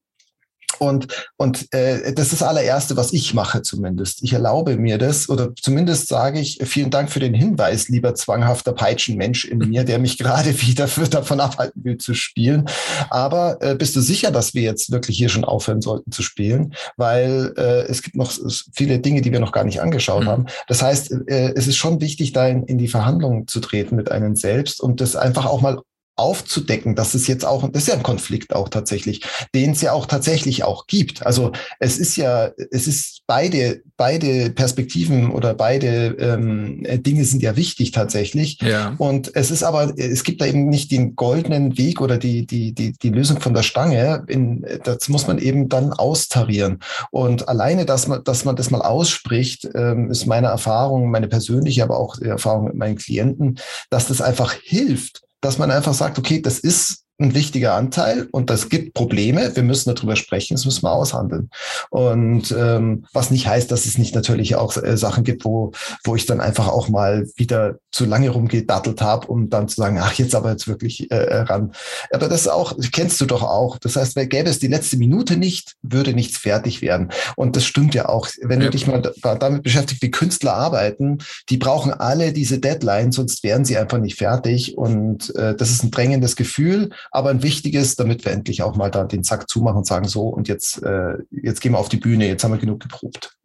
und, 0.81 1.29
und 1.37 1.71
äh, 1.75 2.11
das 2.13 2.33
ist 2.33 2.41
das 2.41 2.43
allererste, 2.43 2.97
was 2.97 3.13
ich 3.13 3.35
mache 3.35 3.61
zumindest. 3.61 4.23
Ich 4.23 4.33
erlaube 4.33 4.77
mir 4.77 4.97
das 4.97 5.29
oder 5.29 5.53
zumindest 5.55 6.07
sage 6.07 6.39
ich, 6.39 6.57
vielen 6.63 6.89
Dank 6.89 7.11
für 7.11 7.19
den 7.19 7.35
Hinweis, 7.35 7.87
lieber 7.87 8.15
zwanghafter 8.15 8.73
Peitschenmensch 8.73 9.45
in 9.45 9.59
mir, 9.59 9.83
der 9.83 9.99
mich 9.99 10.17
gerade 10.17 10.59
wieder 10.59 10.87
für, 10.87 11.07
davon 11.07 11.39
abhalten 11.39 11.83
will 11.83 11.97
zu 11.97 12.15
spielen. 12.15 12.67
Aber 13.11 13.61
äh, 13.61 13.75
bist 13.75 13.95
du 13.95 14.01
sicher, 14.01 14.31
dass 14.31 14.55
wir 14.55 14.63
jetzt 14.63 14.91
wirklich 14.91 15.19
hier 15.19 15.29
schon 15.29 15.45
aufhören 15.45 15.81
sollten 15.81 16.11
zu 16.11 16.23
spielen? 16.23 16.73
Weil 16.97 17.53
äh, 17.57 17.83
es 17.83 18.01
gibt 18.01 18.15
noch 18.15 18.31
viele 18.73 18.97
Dinge, 18.97 19.21
die 19.21 19.31
wir 19.31 19.39
noch 19.39 19.51
gar 19.51 19.65
nicht 19.65 19.81
angeschaut 19.81 20.23
mhm. 20.23 20.29
haben. 20.29 20.45
Das 20.67 20.81
heißt, 20.81 21.11
äh, 21.27 21.53
es 21.55 21.67
ist 21.67 21.77
schon 21.77 22.01
wichtig, 22.01 22.31
da 22.31 22.47
in, 22.47 22.63
in 22.63 22.79
die 22.79 22.87
Verhandlungen 22.87 23.47
zu 23.47 23.59
treten 23.59 23.95
mit 23.95 24.09
einem 24.09 24.35
selbst 24.35 24.81
und 24.81 24.99
das 24.99 25.15
einfach 25.15 25.45
auch 25.45 25.61
mal 25.61 25.77
aufzudecken, 26.15 26.95
dass 26.95 27.13
es 27.13 27.27
jetzt 27.27 27.45
auch, 27.45 27.67
das 27.69 27.83
ist 27.83 27.87
ja 27.87 27.95
ein 27.95 28.03
Konflikt 28.03 28.53
auch 28.53 28.69
tatsächlich, 28.69 29.21
den 29.55 29.71
es 29.71 29.81
ja 29.81 29.93
auch 29.93 30.05
tatsächlich 30.05 30.63
auch 30.63 30.85
gibt. 30.87 31.25
Also 31.25 31.51
es 31.79 31.97
ist 31.97 32.15
ja, 32.15 32.51
es 32.69 32.87
ist 32.87 33.21
beide, 33.25 33.81
beide 33.97 34.51
Perspektiven 34.51 35.31
oder 35.31 35.53
beide 35.53 36.15
ähm, 36.19 36.83
Dinge 37.01 37.23
sind 37.23 37.41
ja 37.41 37.55
wichtig 37.55 37.91
tatsächlich. 37.91 38.59
Ja. 38.61 38.93
Und 38.97 39.35
es 39.35 39.51
ist 39.51 39.63
aber, 39.63 39.93
es 39.97 40.23
gibt 40.23 40.41
da 40.41 40.45
eben 40.45 40.69
nicht 40.69 40.91
den 40.91 41.15
goldenen 41.15 41.77
Weg 41.77 42.01
oder 42.01 42.17
die, 42.17 42.45
die, 42.45 42.73
die, 42.73 42.93
die 42.93 43.09
Lösung 43.09 43.39
von 43.39 43.53
der 43.53 43.63
Stange. 43.63 44.23
In, 44.27 44.65
das 44.83 45.09
muss 45.09 45.27
man 45.27 45.39
eben 45.39 45.69
dann 45.69 45.93
austarieren. 45.93 46.79
Und 47.09 47.47
alleine, 47.47 47.85
dass 47.85 48.07
man, 48.07 48.23
dass 48.23 48.45
man 48.45 48.55
das 48.55 48.69
mal 48.69 48.81
ausspricht, 48.81 49.69
ähm, 49.73 50.11
ist 50.11 50.25
meine 50.27 50.47
Erfahrung, 50.47 51.09
meine 51.09 51.27
persönliche, 51.27 51.83
aber 51.83 51.97
auch 51.97 52.17
die 52.17 52.25
Erfahrung 52.25 52.65
mit 52.65 52.75
meinen 52.75 52.97
Klienten, 52.97 53.59
dass 53.89 54.07
das 54.07 54.21
einfach 54.21 54.53
hilft 54.53 55.21
dass 55.41 55.57
man 55.57 55.71
einfach 55.71 55.93
sagt, 55.93 56.17
okay, 56.17 56.41
das 56.41 56.59
ist 56.59 57.00
ein 57.21 57.33
wichtiger 57.33 57.75
Anteil 57.75 58.27
und 58.31 58.49
das 58.49 58.69
gibt 58.69 58.93
Probleme. 58.93 59.55
Wir 59.55 59.63
müssen 59.63 59.93
darüber 59.93 60.15
sprechen, 60.15 60.55
das 60.55 60.65
müssen 60.65 60.83
wir 60.83 60.91
aushandeln. 60.91 61.49
Und 61.89 62.53
ähm, 62.57 63.05
was 63.13 63.31
nicht 63.31 63.47
heißt, 63.47 63.71
dass 63.71 63.85
es 63.85 63.97
nicht 63.97 64.15
natürlich 64.15 64.55
auch 64.55 64.75
äh, 64.77 64.97
Sachen 64.97 65.23
gibt, 65.23 65.45
wo, 65.45 65.71
wo 66.03 66.15
ich 66.15 66.25
dann 66.25 66.41
einfach 66.41 66.67
auch 66.67 66.89
mal 66.89 67.27
wieder 67.35 67.77
zu 67.91 68.05
lange 68.05 68.29
rumgedattelt 68.29 69.01
habe, 69.01 69.27
um 69.27 69.49
dann 69.49 69.67
zu 69.67 69.75
sagen, 69.75 69.99
ach, 70.01 70.13
jetzt 70.13 70.35
aber 70.35 70.51
jetzt 70.51 70.67
wirklich 70.67 71.11
äh, 71.11 71.15
äh 71.15 71.41
ran. 71.41 71.73
Aber 72.11 72.27
das 72.27 72.47
auch, 72.47 72.73
kennst 72.91 73.19
du 73.21 73.25
doch 73.25 73.43
auch. 73.43 73.77
Das 73.77 73.95
heißt, 73.95 74.15
gäbe 74.29 74.49
es 74.49 74.59
die 74.59 74.67
letzte 74.67 74.97
Minute 74.97 75.37
nicht, 75.37 75.75
würde 75.81 76.13
nichts 76.13 76.37
fertig 76.37 76.81
werden. 76.81 77.09
Und 77.35 77.55
das 77.55 77.65
stimmt 77.65 77.93
ja 77.93 78.09
auch. 78.09 78.27
Wenn 78.41 78.61
ja. 78.61 78.65
du 78.65 78.71
dich 78.71 78.87
mal 78.87 79.01
damit 79.21 79.63
beschäftigst, 79.63 80.01
wie 80.01 80.11
Künstler 80.11 80.53
arbeiten, 80.53 81.19
die 81.49 81.57
brauchen 81.57 81.93
alle 81.93 82.33
diese 82.33 82.59
Deadline, 82.59 83.11
sonst 83.11 83.43
wären 83.43 83.65
sie 83.65 83.77
einfach 83.77 83.99
nicht 83.99 84.17
fertig. 84.17 84.77
Und 84.77 85.35
äh, 85.35 85.55
das 85.55 85.69
ist 85.71 85.83
ein 85.83 85.91
drängendes 85.91 86.35
Gefühl 86.35 86.89
aber 87.11 87.29
ein 87.29 87.43
wichtiges, 87.43 87.97
damit 87.97 88.25
wir 88.25 88.31
endlich 88.31 88.63
auch 88.63 88.75
mal 88.75 88.89
da 88.89 89.03
den 89.03 89.23
Zack 89.23 89.49
zumachen 89.49 89.79
und 89.79 89.85
sagen, 89.85 90.07
so, 90.07 90.27
und 90.27 90.47
jetzt, 90.47 90.81
äh, 90.81 91.17
jetzt 91.29 91.59
gehen 91.59 91.73
wir 91.73 91.79
auf 91.79 91.89
die 91.89 91.97
Bühne, 91.97 92.27
jetzt 92.27 92.43
haben 92.43 92.53
wir 92.53 92.57
genug 92.57 92.79
geprobt. 92.79 93.37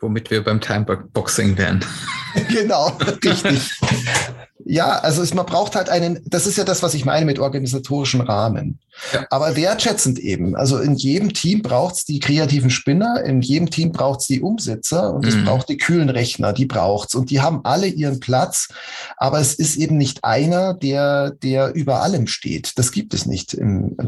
Womit 0.00 0.30
wir 0.30 0.42
beim 0.42 0.60
Timeboxing 0.60 1.56
wären. 1.56 1.84
genau, 2.48 2.88
richtig. 3.24 3.70
Ja, 4.64 4.98
also 4.98 5.22
es, 5.22 5.34
man 5.34 5.46
braucht 5.46 5.76
halt 5.76 5.88
einen, 5.88 6.20
das 6.26 6.46
ist 6.46 6.58
ja 6.58 6.64
das, 6.64 6.82
was 6.82 6.94
ich 6.94 7.04
meine 7.04 7.26
mit 7.26 7.38
organisatorischen 7.38 8.20
Rahmen. 8.20 8.80
Ja. 9.12 9.26
Aber 9.30 9.56
wertschätzend 9.56 10.18
eben. 10.18 10.56
Also 10.56 10.78
in 10.78 10.94
jedem 10.94 11.32
Team 11.32 11.62
braucht 11.62 11.96
es 11.96 12.04
die 12.04 12.20
kreativen 12.20 12.70
Spinner, 12.70 13.22
in 13.24 13.42
jedem 13.42 13.70
Team 13.70 13.92
braucht 13.92 14.20
es 14.20 14.26
die 14.26 14.40
Umsetzer 14.40 15.12
und 15.12 15.26
es 15.26 15.36
mhm. 15.36 15.44
braucht 15.44 15.68
die 15.68 15.76
kühlen 15.76 16.10
Rechner, 16.10 16.52
die 16.52 16.66
braucht's. 16.66 17.14
Und 17.14 17.30
die 17.30 17.40
haben 17.40 17.60
alle 17.64 17.86
ihren 17.86 18.20
Platz, 18.20 18.68
aber 19.16 19.40
es 19.40 19.54
ist 19.54 19.76
eben 19.76 19.96
nicht 19.96 20.24
einer, 20.24 20.74
der, 20.74 21.30
der 21.30 21.74
über 21.74 22.02
allem 22.02 22.26
steht. 22.26 22.78
Das 22.78 22.92
gibt 22.92 23.14
es 23.14 23.26
nicht. 23.26 23.56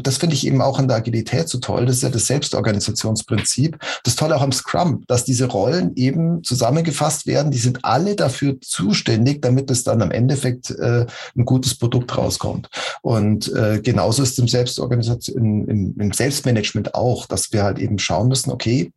Das 0.03 0.17
finde 0.17 0.35
ich 0.35 0.45
eben 0.45 0.61
auch 0.61 0.79
an 0.79 0.87
der 0.87 0.97
Agilität 0.97 1.49
so 1.49 1.59
toll. 1.59 1.85
Das 1.85 1.97
ist 1.97 2.03
ja 2.03 2.09
das 2.09 2.27
Selbstorganisationsprinzip. 2.27 3.77
Das 4.03 4.15
Tolle 4.15 4.35
auch 4.35 4.41
am 4.41 4.51
Scrum, 4.51 5.03
dass 5.07 5.25
diese 5.25 5.45
Rollen 5.45 5.95
eben 5.95 6.43
zusammengefasst 6.43 7.27
werden. 7.27 7.51
Die 7.51 7.57
sind 7.57 7.83
alle 7.83 8.15
dafür 8.15 8.59
zuständig, 8.61 9.41
damit 9.41 9.69
es 9.71 9.83
dann 9.83 10.01
am 10.01 10.11
Endeffekt 10.11 10.71
äh, 10.71 11.05
ein 11.35 11.45
gutes 11.45 11.75
Produkt 11.75 12.17
rauskommt. 12.17 12.69
Und 13.01 13.51
äh, 13.53 13.79
genauso 13.81 14.23
ist 14.23 14.33
es 14.33 14.39
im 14.39 14.47
Selbst 14.47 14.79
Organisation, 14.83 15.67
im, 15.67 15.95
im 15.99 16.11
Selbstmanagement 16.11 16.95
auch, 16.95 17.25
dass 17.25 17.51
wir 17.51 17.63
halt 17.63 17.79
eben 17.79 17.99
schauen 17.99 18.27
müssen, 18.27 18.51
okay, 18.51 18.91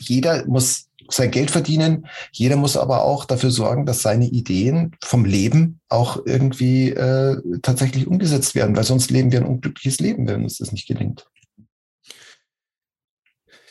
jeder 0.00 0.46
muss 0.46 0.88
sein 1.10 1.30
Geld 1.30 1.50
verdienen. 1.50 2.06
Jeder 2.32 2.56
muss 2.56 2.76
aber 2.76 3.04
auch 3.04 3.24
dafür 3.24 3.50
sorgen, 3.50 3.86
dass 3.86 4.02
seine 4.02 4.26
Ideen 4.26 4.92
vom 5.02 5.24
Leben 5.24 5.80
auch 5.88 6.24
irgendwie 6.24 6.90
äh, 6.90 7.36
tatsächlich 7.62 8.06
umgesetzt 8.06 8.54
werden, 8.54 8.76
weil 8.76 8.84
sonst 8.84 9.10
leben 9.10 9.32
wir 9.32 9.40
ein 9.40 9.46
unglückliches 9.46 10.00
Leben, 10.00 10.26
wenn 10.26 10.42
uns 10.42 10.58
das 10.58 10.72
nicht 10.72 10.88
gelingt. 10.88 11.26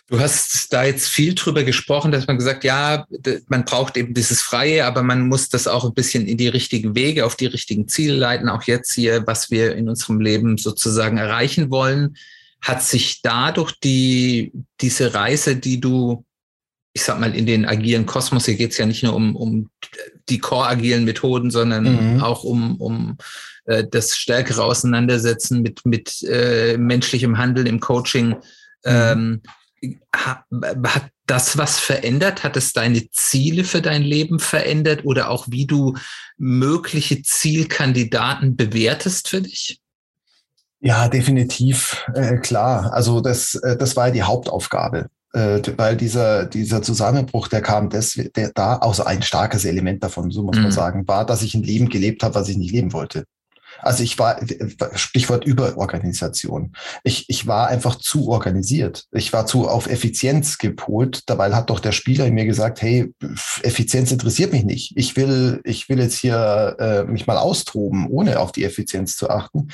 Du 0.07 0.19
hast 0.19 0.73
da 0.73 0.83
jetzt 0.83 1.07
viel 1.07 1.33
drüber 1.33 1.63
gesprochen, 1.63 2.11
dass 2.11 2.27
man 2.27 2.37
gesagt, 2.37 2.65
ja, 2.65 3.07
man 3.47 3.63
braucht 3.63 3.95
eben 3.95 4.13
dieses 4.13 4.41
Freie, 4.41 4.85
aber 4.85 5.01
man 5.01 5.27
muss 5.29 5.47
das 5.47 5.65
auch 5.65 5.85
ein 5.85 5.93
bisschen 5.93 6.27
in 6.27 6.37
die 6.37 6.49
richtigen 6.49 6.93
Wege, 6.93 7.25
auf 7.25 7.37
die 7.37 7.45
richtigen 7.45 7.87
Ziele 7.87 8.15
leiten. 8.15 8.49
Auch 8.49 8.63
jetzt 8.63 8.93
hier, 8.93 9.25
was 9.25 9.49
wir 9.49 9.75
in 9.75 9.87
unserem 9.87 10.19
Leben 10.19 10.57
sozusagen 10.57 11.17
erreichen 11.17 11.71
wollen, 11.71 12.17
hat 12.61 12.83
sich 12.83 13.21
dadurch 13.21 13.73
die, 13.81 14.51
diese 14.81 15.13
Reise, 15.13 15.55
die 15.55 15.79
du, 15.79 16.25
ich 16.91 17.03
sag 17.03 17.19
mal, 17.19 17.33
in 17.35 17.45
den 17.45 17.65
agilen 17.65 18.05
Kosmos, 18.05 18.45
hier 18.45 18.55
geht 18.55 18.71
es 18.71 18.77
ja 18.77 18.85
nicht 18.85 19.03
nur 19.03 19.15
um, 19.15 19.37
um 19.37 19.69
die 20.27 20.39
core-agilen 20.39 21.05
Methoden, 21.05 21.49
sondern 21.49 22.15
mhm. 22.15 22.21
auch 22.21 22.43
um, 22.43 22.75
um 22.79 23.17
äh, 23.65 23.85
das 23.89 24.17
stärkere 24.17 24.63
Auseinandersetzen 24.63 25.61
mit, 25.61 25.85
mit 25.85 26.23
äh, 26.23 26.77
menschlichem 26.77 27.37
Handeln 27.37 27.67
im 27.67 27.79
Coaching. 27.79 28.29
Mhm. 28.29 28.35
Ähm, 28.85 29.41
hat 30.13 31.11
das 31.25 31.57
was 31.57 31.79
verändert? 31.79 32.43
Hat 32.43 32.57
es 32.57 32.73
deine 32.73 33.09
Ziele 33.11 33.63
für 33.63 33.81
dein 33.81 34.03
Leben 34.03 34.39
verändert 34.39 35.05
oder 35.05 35.29
auch 35.29 35.47
wie 35.49 35.65
du 35.65 35.95
mögliche 36.37 37.21
Zielkandidaten 37.21 38.55
bewertest 38.55 39.29
für 39.29 39.41
dich? 39.41 39.79
Ja, 40.79 41.07
definitiv, 41.07 42.05
äh, 42.13 42.37
klar. 42.37 42.91
Also 42.93 43.21
das, 43.21 43.55
äh, 43.55 43.77
das 43.77 43.95
war 43.95 44.11
die 44.11 44.23
Hauptaufgabe, 44.23 45.07
äh, 45.31 45.61
weil 45.77 45.95
dieser, 45.95 46.45
dieser 46.45 46.81
Zusammenbruch, 46.81 47.47
der 47.47 47.61
kam 47.61 47.89
des, 47.89 48.19
der 48.35 48.51
da, 48.53 48.77
außer 48.77 49.07
ein 49.07 49.21
starkes 49.21 49.63
Element 49.63 50.03
davon, 50.03 50.29
so 50.29 50.43
muss 50.43 50.57
mhm. 50.57 50.63
man 50.63 50.71
sagen, 50.73 51.07
war, 51.07 51.25
dass 51.25 51.41
ich 51.41 51.55
ein 51.55 51.63
Leben 51.63 51.87
gelebt 51.87 52.21
habe, 52.21 52.35
was 52.35 52.49
ich 52.49 52.57
nicht 52.57 52.73
leben 52.73 52.91
wollte. 52.91 53.23
Also 53.83 54.03
ich 54.03 54.17
war, 54.19 54.39
Stichwort 54.93 55.45
Überorganisation. 55.45 56.73
Ich, 57.03 57.25
ich 57.27 57.47
war 57.47 57.67
einfach 57.67 57.95
zu 57.95 58.29
organisiert. 58.29 59.05
Ich 59.11 59.33
war 59.33 59.45
zu 59.45 59.67
auf 59.67 59.87
Effizienz 59.87 60.57
gepolt. 60.57 61.23
Dabei 61.27 61.51
hat 61.53 61.69
doch 61.69 61.79
der 61.79 61.91
Spieler 61.91 62.29
mir 62.31 62.45
gesagt, 62.45 62.81
hey, 62.81 63.13
Effizienz 63.61 64.11
interessiert 64.11 64.51
mich 64.51 64.63
nicht. 64.63 64.93
Ich 64.95 65.15
will, 65.15 65.61
ich 65.63 65.89
will 65.89 65.99
jetzt 65.99 66.17
hier 66.17 66.75
äh, 66.79 67.03
mich 67.03 67.27
mal 67.27 67.37
austoben, 67.37 68.07
ohne 68.07 68.39
auf 68.39 68.51
die 68.51 68.63
Effizienz 68.63 69.15
zu 69.17 69.29
achten. 69.29 69.69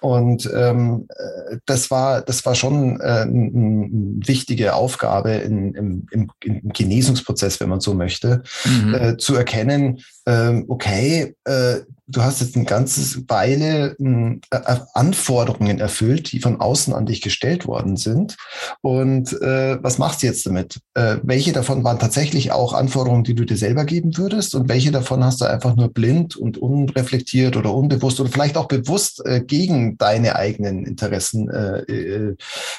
Und 0.00 0.50
ähm, 0.54 1.06
äh, 1.08 1.56
das 1.66 1.90
war, 1.90 2.22
das 2.22 2.44
war 2.46 2.54
schon 2.54 3.00
äh, 3.00 3.04
eine 3.04 3.88
wichtige 4.26 4.74
Aufgabe 4.74 5.32
in, 5.32 5.74
im, 5.74 6.06
im, 6.10 6.30
im 6.40 6.68
Genesungsprozess, 6.72 7.60
wenn 7.60 7.68
man 7.68 7.80
so 7.80 7.94
möchte, 7.94 8.42
mhm. 8.64 8.94
äh, 8.94 9.16
zu 9.16 9.34
erkennen, 9.34 10.00
ähm, 10.26 10.64
okay, 10.68 11.34
äh, 11.44 11.80
du 12.10 12.22
hast 12.22 12.40
jetzt 12.40 12.56
ein 12.56 12.64
ganzes 12.64 13.28
Weile 13.28 13.94
hm, 13.98 14.40
äh, 14.50 14.58
Anforderungen 14.94 15.78
erfüllt, 15.78 16.32
die 16.32 16.40
von 16.40 16.60
außen 16.60 16.92
an 16.92 17.06
dich 17.06 17.20
gestellt 17.20 17.66
worden 17.66 17.96
sind. 17.96 18.36
Und 18.82 19.32
äh, 19.40 19.82
was 19.82 19.98
machst 19.98 20.22
du 20.22 20.26
jetzt 20.26 20.46
damit? 20.46 20.80
Äh, 20.94 21.16
welche 21.22 21.52
davon 21.52 21.84
waren 21.84 21.98
tatsächlich 21.98 22.52
auch 22.52 22.72
Anforderungen, 22.72 23.24
die 23.24 23.34
du 23.34 23.44
dir 23.44 23.56
selber 23.56 23.84
geben 23.84 24.16
würdest? 24.16 24.54
Und 24.54 24.68
welche 24.68 24.90
davon 24.90 25.24
hast 25.24 25.40
du 25.40 25.44
einfach 25.44 25.76
nur 25.76 25.92
blind 25.92 26.36
und 26.36 26.58
unreflektiert 26.58 27.56
oder 27.56 27.72
unbewusst 27.74 28.20
oder 28.20 28.30
vielleicht 28.30 28.56
auch 28.56 28.68
bewusst 28.68 29.24
äh, 29.24 29.40
gegen 29.40 29.96
deine 29.98 30.36
eigenen 30.36 30.84
Interessen 30.84 31.48
äh, 31.50 31.80
äh, 31.80 32.36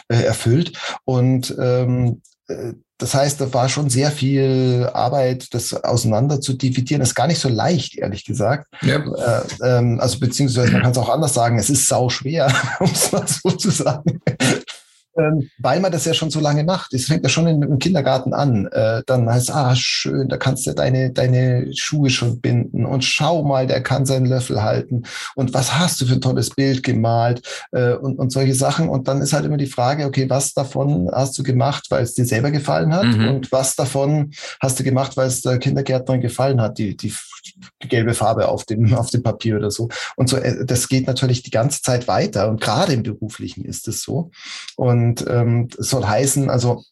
erfüllt? 0.08 0.74
Und 1.06 1.56
ähm, 1.60 2.22
das 2.98 3.16
heißt, 3.16 3.42
da 3.42 3.52
war 3.54 3.68
schon 3.68 3.90
sehr 3.90 4.12
viel 4.12 4.90
Arbeit, 4.94 5.54
das 5.54 5.74
auseinander 5.74 6.40
zu 6.40 6.54
dividieren. 6.54 7.00
Das 7.00 7.10
ist 7.10 7.16
gar 7.16 7.28
nicht 7.28 7.40
so 7.40 7.50
leicht, 7.50 7.98
ehrlich 7.98 8.26
gesagt. 8.26 8.68
Ja. 8.84 8.98
Äh, 8.98 9.44
ähm, 9.64 10.00
also 10.00 10.20
beziehungsweise 10.20 10.72
man 10.72 10.84
kann 10.84 10.92
es 10.92 10.98
auch 10.98 11.10
anders 11.10 11.34
sagen, 11.34 11.58
es 11.58 11.70
ist 11.70 11.88
sau 11.88 12.10
schwer, 12.10 12.54
um 12.80 12.90
es 12.92 13.12
mal 13.12 13.26
so 13.28 13.52
zu 13.52 13.72
sagen 13.72 14.22
ähm, 15.22 15.50
weil 15.60 15.80
man 15.80 15.92
das 15.92 16.06
ja 16.06 16.14
schon 16.14 16.32
so 16.32 16.40
lange 16.40 16.64
macht. 16.64 16.94
Es 16.94 17.06
fängt 17.06 17.24
ja 17.24 17.30
schon 17.30 17.48
im 17.48 17.80
Kindergarten 17.80 18.34
an. 18.34 18.68
Äh, 18.68 19.04
dann 19.06 19.30
heißt 19.30 19.50
es, 19.50 19.56
ah, 19.56 19.76
schön, 19.76 20.30
da 20.30 20.38
kannst 20.38 20.66
du 20.68 20.74
deine, 20.74 21.12
deine 21.12 21.68
Schuhe 21.76 22.10
schon 22.10 22.40
binden 22.42 22.86
und 22.86 23.04
schau 23.04 23.44
mal, 23.44 23.68
der 23.68 23.82
kann 23.82 24.06
seinen 24.06 24.26
Löffel 24.26 24.62
halten 24.62 25.04
und 25.36 25.54
was 25.54 25.78
hast 25.78 26.02
du 26.02 26.06
für 26.06 26.14
ein 26.14 26.22
tolles 26.22 26.50
Bild 26.52 26.84
gemalt 26.84 27.42
äh, 27.72 27.94
und, 27.94 28.18
und 28.20 28.32
solche 28.32 28.56
Sachen. 28.56 28.90
Und 28.90 29.08
dann 29.08 29.22
ist 29.22 29.34
halt 29.34 29.46
immer 29.46 29.58
die 29.58 29.68
Frage, 29.68 30.06
okay, 30.06 30.30
was 30.30 30.54
davon 30.54 31.10
hast 31.12 31.38
du 31.38 31.44
gemacht, 31.44 31.88
weil 31.90 32.04
es 32.04 32.14
dir 32.14 32.26
selber 32.26 32.52
gefallen 32.52 32.94
hat 32.94 33.06
mhm. 33.06 33.28
und 33.30 33.52
was 33.52 33.76
davon 33.76 34.32
hast 34.60 34.80
du 34.80 34.84
gemacht, 34.84 35.18
weil 35.18 35.28
es 35.28 35.42
der 35.42 35.60
Kindergärtnerin 35.60 36.22
gefallen 36.22 36.62
hat, 36.62 36.78
die, 36.78 36.96
die 36.96 37.14
gelbe 37.80 38.14
Farbe 38.14 38.48
auf 38.48 38.66
dem, 38.66 38.94
auf 38.96 39.10
dem 39.10 39.24
Papier 39.24 39.58
oder 39.58 39.72
so. 39.72 39.90
Und 40.16 40.30
so, 40.30 40.38
äh, 40.38 40.66
das 40.66 40.88
geht 40.88 41.08
natürlich 41.08 41.44
die 41.44 41.52
ganze 41.52 41.82
Zeit 41.82 42.08
weiter 42.08 42.50
und 42.50 42.62
gerade 42.62 42.94
im 42.94 43.04
Beruflichen 43.04 43.66
ist 43.66 43.88
es 43.88 44.02
so. 44.02 44.32
Und 44.76 45.26
ähm, 45.28 45.70
soll 45.78 46.06
heißen, 46.06 46.50
also 46.50 46.84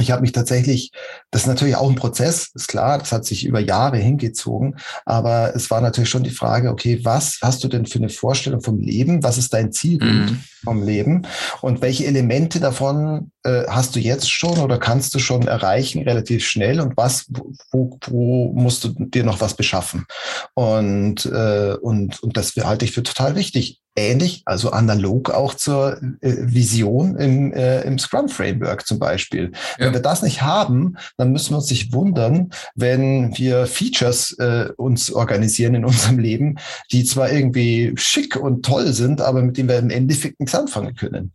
ich 0.00 0.10
habe 0.10 0.22
mich 0.22 0.32
tatsächlich, 0.32 0.92
das 1.30 1.42
ist 1.42 1.48
natürlich 1.48 1.76
auch 1.76 1.88
ein 1.88 1.96
Prozess, 1.96 2.50
ist 2.54 2.68
klar, 2.68 2.98
das 2.98 3.12
hat 3.12 3.24
sich 3.24 3.44
über 3.44 3.60
Jahre 3.60 3.98
hingezogen, 3.98 4.76
aber 5.04 5.54
es 5.54 5.70
war 5.70 5.80
natürlich 5.80 6.10
schon 6.10 6.22
die 6.22 6.30
Frage, 6.30 6.70
okay, 6.70 7.00
was 7.02 7.38
hast 7.42 7.64
du 7.64 7.68
denn 7.68 7.86
für 7.86 7.98
eine 7.98 8.08
Vorstellung 8.08 8.60
vom 8.60 8.78
Leben? 8.78 9.22
Was 9.22 9.38
ist 9.38 9.52
dein 9.52 9.72
Zielbild 9.72 10.30
mhm. 10.30 10.44
vom 10.64 10.82
Leben? 10.82 11.26
Und 11.60 11.80
welche 11.80 12.06
Elemente 12.06 12.60
davon 12.60 13.32
äh, 13.44 13.64
hast 13.68 13.96
du 13.96 14.00
jetzt 14.00 14.30
schon 14.30 14.58
oder 14.58 14.78
kannst 14.78 15.14
du 15.14 15.18
schon 15.18 15.46
erreichen 15.46 16.02
relativ 16.02 16.46
schnell? 16.46 16.80
Und 16.80 16.96
was, 16.96 17.26
wo, 17.72 17.98
wo 18.06 18.52
musst 18.52 18.84
du 18.84 18.94
dir 18.96 19.24
noch 19.24 19.40
was 19.40 19.54
beschaffen? 19.54 20.06
Und, 20.54 21.26
äh, 21.26 21.74
und, 21.80 22.22
und 22.22 22.36
das 22.36 22.54
halte 22.56 22.84
ich 22.84 22.92
für 22.92 23.02
total 23.02 23.34
wichtig 23.34 23.80
ähnlich, 23.98 24.42
also 24.44 24.70
analog 24.70 25.30
auch 25.30 25.54
zur 25.54 26.00
äh, 26.20 26.34
Vision 26.38 27.16
im, 27.16 27.52
äh, 27.52 27.82
im 27.82 27.98
Scrum-Framework 27.98 28.86
zum 28.86 28.98
Beispiel. 28.98 29.52
Ja. 29.78 29.86
Wenn 29.86 29.94
wir 29.94 30.00
das 30.00 30.22
nicht 30.22 30.42
haben, 30.42 30.96
dann 31.16 31.32
müssen 31.32 31.50
wir 31.50 31.58
uns 31.58 31.70
nicht 31.70 31.92
wundern, 31.92 32.50
wenn 32.74 33.36
wir 33.36 33.66
Features 33.66 34.32
äh, 34.38 34.70
uns 34.76 35.12
organisieren 35.12 35.74
in 35.74 35.84
unserem 35.84 36.18
Leben, 36.18 36.58
die 36.92 37.04
zwar 37.04 37.30
irgendwie 37.30 37.92
schick 37.96 38.36
und 38.36 38.64
toll 38.64 38.92
sind, 38.92 39.20
aber 39.20 39.42
mit 39.42 39.56
denen 39.56 39.68
wir 39.68 39.78
im 39.78 39.90
Endeffekt 39.90 40.40
nichts 40.40 40.54
anfangen 40.54 40.94
können. 40.94 41.32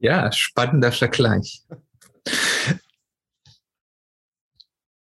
Ja, 0.00 0.32
spannender 0.32 0.90
Vergleich. 0.90 1.62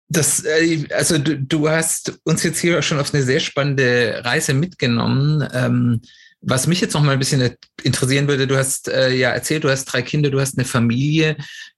Das, 0.09 0.43
äh, 0.43 0.85
also 0.91 1.17
du, 1.19 1.37
du, 1.37 1.69
hast 1.69 2.19
uns 2.23 2.43
jetzt 2.43 2.59
hier 2.59 2.81
schon 2.81 2.99
auf 2.99 3.13
eine 3.13 3.23
sehr 3.23 3.39
spannende 3.39 4.21
Reise 4.23 4.53
mitgenommen. 4.53 5.47
Ähm, 5.53 6.01
was 6.41 6.67
mich 6.67 6.81
jetzt 6.81 6.93
noch 6.93 7.03
mal 7.03 7.13
ein 7.13 7.19
bisschen 7.19 7.55
interessieren 7.83 8.27
würde, 8.27 8.47
du 8.47 8.57
hast 8.57 8.87
äh, 8.87 9.13
ja 9.13 9.29
erzählt, 9.29 9.63
du 9.63 9.69
hast 9.69 9.85
drei 9.85 10.01
Kinder, 10.01 10.31
du 10.31 10.39
hast 10.39 10.57
eine 10.57 10.65
Familie. 10.65 11.37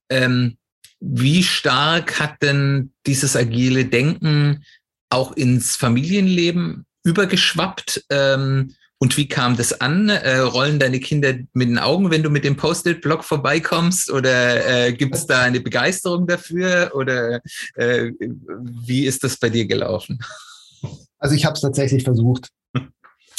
Ähm, 0.09 0.57
wie 0.99 1.43
stark 1.43 2.19
hat 2.19 2.41
denn 2.41 2.93
dieses 3.05 3.35
agile 3.35 3.85
Denken 3.85 4.63
auch 5.09 5.33
ins 5.33 5.75
Familienleben 5.75 6.85
übergeschwappt? 7.03 8.05
Ähm, 8.09 8.75
und 9.01 9.17
wie 9.17 9.27
kam 9.27 9.57
das 9.57 9.81
an? 9.81 10.09
Äh, 10.09 10.37
rollen 10.37 10.77
deine 10.77 10.99
Kinder 10.99 11.33
mit 11.53 11.69
den 11.69 11.79
Augen, 11.79 12.11
wenn 12.11 12.21
du 12.21 12.29
mit 12.29 12.43
dem 12.43 12.55
Post-it-Block 12.55 13.23
vorbeikommst? 13.23 14.11
Oder 14.11 14.85
äh, 14.85 14.93
gibt 14.93 15.15
es 15.15 15.25
da 15.25 15.41
eine 15.41 15.59
Begeisterung 15.59 16.27
dafür? 16.27 16.91
Oder 16.93 17.41
äh, 17.73 18.11
wie 18.19 19.07
ist 19.07 19.23
das 19.23 19.37
bei 19.37 19.49
dir 19.49 19.65
gelaufen? 19.65 20.19
Also 21.17 21.33
ich 21.33 21.45
habe 21.45 21.55
es 21.55 21.61
tatsächlich 21.61 22.03
versucht. 22.03 22.49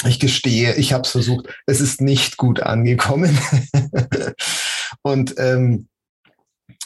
Ich 0.05 0.19
gestehe, 0.19 0.75
ich 0.75 0.91
habe 0.91 1.03
es 1.03 1.11
versucht. 1.11 1.47
Es 1.65 1.79
ist 1.79 2.01
nicht 2.01 2.35
gut 2.35 2.59
angekommen. 2.59 3.39
Und 5.01 5.35
ähm, 5.37 5.87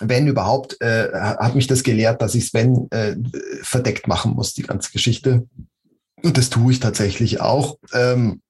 wenn 0.01 0.27
überhaupt, 0.27 0.79
äh, 0.81 1.09
hat 1.13 1.55
mich 1.55 1.65
das 1.65 1.81
gelehrt, 1.81 2.21
dass 2.21 2.35
ich 2.35 2.45
Sven 2.45 2.85
äh, 2.91 3.15
verdeckt 3.63 4.07
machen 4.07 4.33
muss, 4.33 4.53
die 4.53 4.61
ganze 4.61 4.91
Geschichte. 4.91 5.47
Und 6.21 6.37
das 6.37 6.51
tue 6.51 6.73
ich 6.73 6.79
tatsächlich 6.79 7.41
auch. 7.41 7.79
Ähm, 7.91 8.43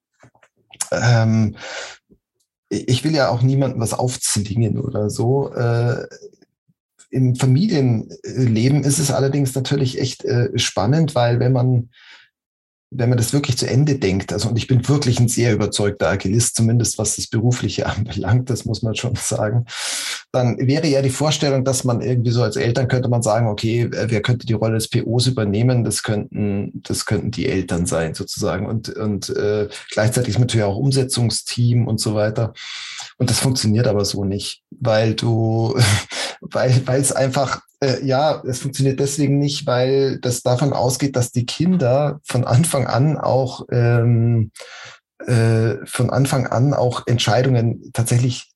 ähm, 0.92 1.56
ich 2.68 3.04
will 3.04 3.14
ja 3.14 3.28
auch 3.28 3.42
niemandem 3.42 3.80
was 3.80 3.94
aufzwingen 3.94 4.78
oder 4.78 5.10
so. 5.10 5.52
Äh, 5.54 6.06
Im 7.10 7.34
Familienleben 7.36 8.84
ist 8.84 8.98
es 8.98 9.10
allerdings 9.10 9.54
natürlich 9.54 10.00
echt 10.00 10.24
äh, 10.24 10.50
spannend, 10.58 11.14
weil 11.14 11.40
wenn 11.40 11.52
man 11.52 11.90
wenn 12.90 13.10
man 13.10 13.18
das 13.18 13.32
wirklich 13.32 13.58
zu 13.58 13.68
Ende 13.68 13.98
denkt, 13.98 14.32
also 14.32 14.48
und 14.48 14.56
ich 14.56 14.66
bin 14.66 14.88
wirklich 14.88 15.20
ein 15.20 15.28
sehr 15.28 15.52
überzeugter 15.52 16.08
Agilist, 16.08 16.56
zumindest 16.56 16.98
was 16.98 17.16
das 17.16 17.26
Berufliche 17.26 17.86
anbelangt, 17.86 18.50
das 18.50 18.64
muss 18.64 18.82
man 18.82 18.94
schon 18.94 19.14
sagen, 19.14 19.66
dann 20.32 20.58
wäre 20.58 20.86
ja 20.86 21.00
die 21.00 21.10
Vorstellung, 21.10 21.64
dass 21.64 21.84
man 21.84 22.02
irgendwie 22.02 22.30
so 22.30 22.42
als 22.42 22.56
Eltern 22.56 22.88
könnte 22.88 23.08
man 23.08 23.22
sagen, 23.22 23.48
okay, 23.48 23.88
wer 23.90 24.20
könnte 24.20 24.46
die 24.46 24.52
Rolle 24.52 24.74
des 24.74 24.88
POs 24.88 25.26
übernehmen? 25.26 25.84
Das 25.84 26.02
könnten, 26.02 26.82
das 26.82 27.06
könnten 27.06 27.30
die 27.30 27.46
Eltern 27.46 27.86
sein 27.86 28.14
sozusagen 28.14 28.66
und, 28.66 28.90
und 28.90 29.30
äh, 29.30 29.68
gleichzeitig 29.90 30.34
ist 30.34 30.38
natürlich 30.38 30.64
auch 30.64 30.76
Umsetzungsteam 30.76 31.86
und 31.86 31.98
so 31.98 32.14
weiter. 32.14 32.52
Und 33.16 33.30
das 33.30 33.40
funktioniert 33.40 33.86
aber 33.86 34.04
so 34.04 34.24
nicht, 34.24 34.62
weil 34.70 35.14
du, 35.14 35.74
weil, 36.40 36.86
weil 36.86 37.00
es 37.00 37.12
einfach 37.12 37.62
äh, 37.80 38.04
ja, 38.04 38.42
es 38.44 38.60
funktioniert 38.60 39.00
deswegen 39.00 39.38
nicht, 39.38 39.66
weil 39.66 40.18
das 40.20 40.42
davon 40.42 40.72
ausgeht, 40.72 41.16
dass 41.16 41.30
die 41.30 41.46
Kinder 41.46 42.20
von 42.24 42.44
Anfang 42.44 42.86
an 42.86 43.16
auch 43.16 43.66
ähm, 43.70 44.50
äh, 45.26 45.76
von 45.84 46.10
Anfang 46.10 46.46
an 46.46 46.74
auch 46.74 47.06
Entscheidungen 47.06 47.90
tatsächlich 47.92 48.52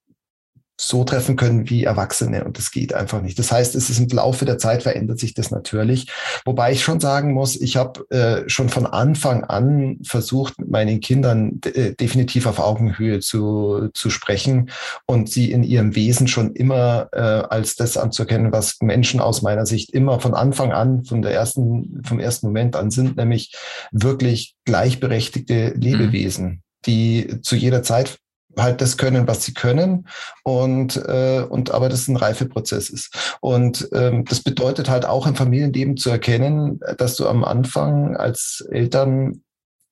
so 0.81 1.05
treffen 1.05 1.37
können 1.37 1.69
wie 1.71 1.85
Erwachsene 1.85 2.45
und 2.45 2.59
das 2.59 2.71
geht 2.71 2.95
einfach 2.95 3.23
nicht. 3.23 3.39
Das 3.39 3.53
heißt, 3.53 3.75
es 3.75 3.91
ist 3.91 3.99
im 3.99 4.09
Laufe 4.09 4.45
der 4.45 4.59
Zeit 4.59 4.83
verändert 4.83 5.19
sich 5.19 5.35
das 5.35 5.51
natürlich. 5.51 6.11
Wobei 6.45 6.73
ich 6.73 6.83
schon 6.83 6.99
sagen 6.99 7.33
muss, 7.33 7.61
ich 7.61 7.77
habe 7.77 8.09
äh, 8.11 8.49
schon 8.49 8.69
von 8.69 8.87
Anfang 8.87 9.45
an 9.45 9.99
versucht, 10.03 10.59
mit 10.59 10.71
meinen 10.71 11.01
Kindern 11.01 11.61
äh, 11.65 11.95
definitiv 11.95 12.47
auf 12.47 12.59
Augenhöhe 12.59 13.21
zu, 13.21 13.91
zu 13.95 14.11
sprechen 14.11 14.71
und 15.07 15.31
sie 15.31 15.53
in 15.53 15.63
ihrem 15.63 15.95
Wesen 15.95 16.27
schon 16.27 16.55
immer 16.55 17.09
äh, 17.13 17.21
als 17.21 17.77
das 17.77 17.97
anzuerkennen, 17.97 18.53
was 18.53 18.79
Menschen 18.81 19.21
aus 19.21 19.43
meiner 19.43 19.67
Sicht 19.67 19.91
immer 19.91 20.21
von 20.21 20.35
Anfang 20.35 20.73
an, 20.73 21.05
von 21.05 21.23
der 21.23 21.33
ersten, 21.33 22.03
vom 22.05 22.19
ersten 22.19 22.47
Moment 22.47 22.77
an 22.77 22.91
sind, 22.91 23.17
nämlich 23.17 23.55
wirklich 23.93 24.57
gleichberechtigte 24.65 25.75
mhm. 25.75 25.81
Lebewesen. 25.81 26.45
Mhm 26.47 26.63
die 26.87 27.41
zu 27.43 27.57
jeder 27.57 27.83
Zeit 27.83 28.19
halt 28.59 28.81
das 28.81 28.97
können, 28.97 29.27
was 29.27 29.45
sie 29.45 29.55
können 29.55 30.07
und, 30.43 30.97
äh, 30.97 31.45
und 31.49 31.71
aber 31.71 31.89
das 31.89 32.09
ein 32.09 32.17
Reifeprozess 32.17 32.91
ist. 32.91 33.37
Und 33.41 33.89
ähm, 33.93 34.25
das 34.25 34.41
bedeutet 34.41 34.89
halt 34.89 35.07
auch 35.07 35.27
im 35.27 35.37
Familienleben 35.37 35.97
zu 35.97 36.11
erkennen, 36.11 36.81
dass 36.99 37.17
du 37.17 37.27
am 37.29 37.45
Anfang 37.45 38.17
als 38.17 38.67
Eltern 38.71 39.43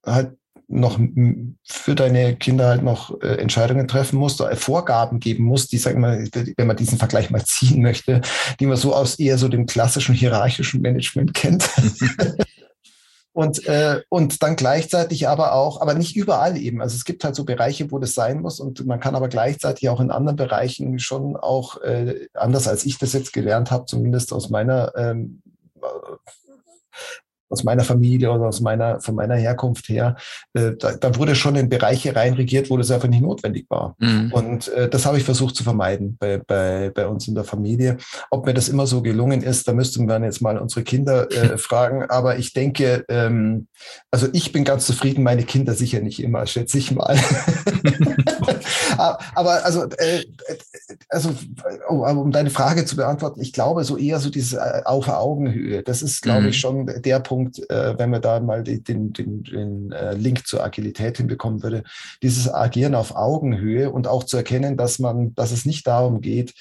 halt 0.05 0.33
noch 0.71 1.01
für 1.65 1.95
deine 1.97 2.37
Kinder 2.37 2.69
halt 2.69 2.83
noch 2.83 3.21
äh, 3.23 3.35
Entscheidungen 3.37 3.89
treffen 3.89 4.19
musst, 4.19 4.41
oder 4.41 4.55
Vorgaben 4.55 5.19
geben 5.19 5.45
musst, 5.45 5.73
die, 5.73 5.79
sagen 5.79 6.01
wir, 6.01 6.25
wenn 6.57 6.67
man 6.67 6.77
diesen 6.77 6.99
Vergleich 6.99 7.31
mal 7.31 7.45
ziehen 7.45 7.83
möchte, 7.83 8.21
die 8.61 8.67
man 8.67 8.77
so 8.77 8.95
aus 8.95 9.19
eher 9.19 9.37
so 9.37 9.49
dem 9.49 9.67
klassischen 9.67 10.15
hierarchischen 10.15 10.81
Management 10.81 11.35
kennt. 11.35 11.69
Und, 13.33 13.65
äh, 13.67 14.03
und 14.09 14.43
dann 14.43 14.57
gleichzeitig 14.57 15.29
aber 15.29 15.55
auch, 15.55 15.81
aber 15.81 15.95
nicht 15.95 16.17
überall 16.17 16.57
eben. 16.57 16.83
Also 16.83 16.97
es 16.97 17.05
gibt 17.05 17.23
halt 17.23 17.37
so 17.37 17.45
Bereiche, 17.45 17.93
wo 17.93 18.01
das 18.01 18.15
sein 18.15 18.41
muss 18.41 18.59
und 18.59 18.85
man 18.87 18.99
kann 18.99 19.15
aber 19.15 19.29
gleichzeitig 19.29 19.89
auch 19.89 20.01
in 20.01 20.11
anderen 20.11 20.37
Bereichen 20.37 20.99
schon 20.99 21.37
auch, 21.37 21.81
äh, 21.83 22.29
anders 22.35 22.67
als 22.67 22.85
ich 22.85 22.99
das 22.99 23.13
jetzt 23.13 23.33
gelernt 23.33 23.71
habe, 23.71 23.87
zumindest 23.87 24.33
aus 24.33 24.51
meiner 24.51 24.93
ähm, 24.97 25.43
aus 27.51 27.65
meiner 27.65 27.85
Familie 27.85 28.31
oder 28.33 28.47
aus 28.47 28.61
meiner, 28.61 29.01
von 29.01 29.15
meiner 29.15 29.35
Herkunft 29.35 29.89
her, 29.89 30.17
äh, 30.55 30.73
da, 30.79 30.93
da 30.93 31.17
wurde 31.17 31.35
schon 31.35 31.57
in 31.57 31.69
Bereiche 31.69 32.15
reinregiert, 32.15 32.71
wo 32.71 32.77
das 32.77 32.91
einfach 32.91 33.09
nicht 33.09 33.23
notwendig 33.23 33.67
war. 33.69 33.97
Mhm. 33.99 34.33
Und 34.33 34.69
äh, 34.69 34.89
das 34.89 35.05
habe 35.05 35.19
ich 35.19 35.25
versucht 35.25 35.57
zu 35.57 35.65
vermeiden 35.65 36.17
bei, 36.19 36.39
bei, 36.39 36.91
bei 36.95 37.07
uns 37.07 37.29
in 37.29 37.35
der 37.35 37.45
Familie. 37.45 37.99
Ob 38.31 38.47
mir 38.47 38.55
das 38.55 38.69
immer 38.69 38.87
so 38.87 39.03
gelungen 39.03 39.43
ist, 39.43 39.67
da 39.69 39.73
müssten 39.73 40.07
wir 40.09 40.21
jetzt 40.23 40.41
mal 40.41 40.59
unsere 40.59 40.85
Kinder 40.85 41.31
äh, 41.31 41.59
fragen. 41.59 42.05
Aber 42.09 42.39
ich 42.39 42.53
denke, 42.53 43.05
ähm, 43.09 43.67
also 44.11 44.29
ich 44.33 44.53
bin 44.53 44.65
ganz 44.65 44.87
zufrieden, 44.87 45.25
meine 45.25 45.43
Kinder 45.43 45.75
sicher 45.75 46.01
nicht 46.01 46.23
immer, 46.23 46.47
schätze 46.47 46.79
ich 46.79 46.93
mal. 46.93 47.19
aber 49.35 49.65
also, 49.65 49.87
äh, 49.99 50.25
also 51.09 51.31
um, 51.89 52.31
deine 52.31 52.51
Frage 52.51 52.85
zu 52.85 52.97
beantworten, 52.97 53.41
ich 53.41 53.53
glaube 53.53 53.85
so 53.85 53.97
eher 53.97 54.21
so 54.21 54.31
diese 54.31 54.59
äh, 54.59 54.83
auf 54.85 55.09
Augenhöhe. 55.09 55.83
Das 55.83 56.03
ist, 56.03 56.23
glaube 56.23 56.43
mhm. 56.43 56.49
ich, 56.49 56.61
schon 56.61 56.87
der 56.87 57.19
Punkt, 57.19 57.41
Punkt, 57.41 57.71
äh, 57.71 57.99
wenn 57.99 58.11
man 58.11 58.23
da 58.23 58.41
mal 58.41 58.63
den, 58.63 58.85
den, 58.85 59.13
den, 59.13 59.43
den 59.45 59.93
äh, 59.93 60.15
Link 60.15 60.47
zur 60.47 60.63
Agilität 60.63 61.17
hinbekommen 61.17 61.63
würde, 61.63 61.85
dieses 62.23 62.53
Agieren 62.53 62.95
auf 62.95 63.17
Augenhöhe 63.17 63.91
und 63.91 64.07
auch 64.07 64.25
zu 64.25 64.37
erkennen, 64.37 64.77
dass 64.77 64.99
man, 64.99 65.35
dass 65.35 65.53
es 65.53 65.65
nicht 65.65 65.87
darum 65.87 66.21
geht, 66.21 66.55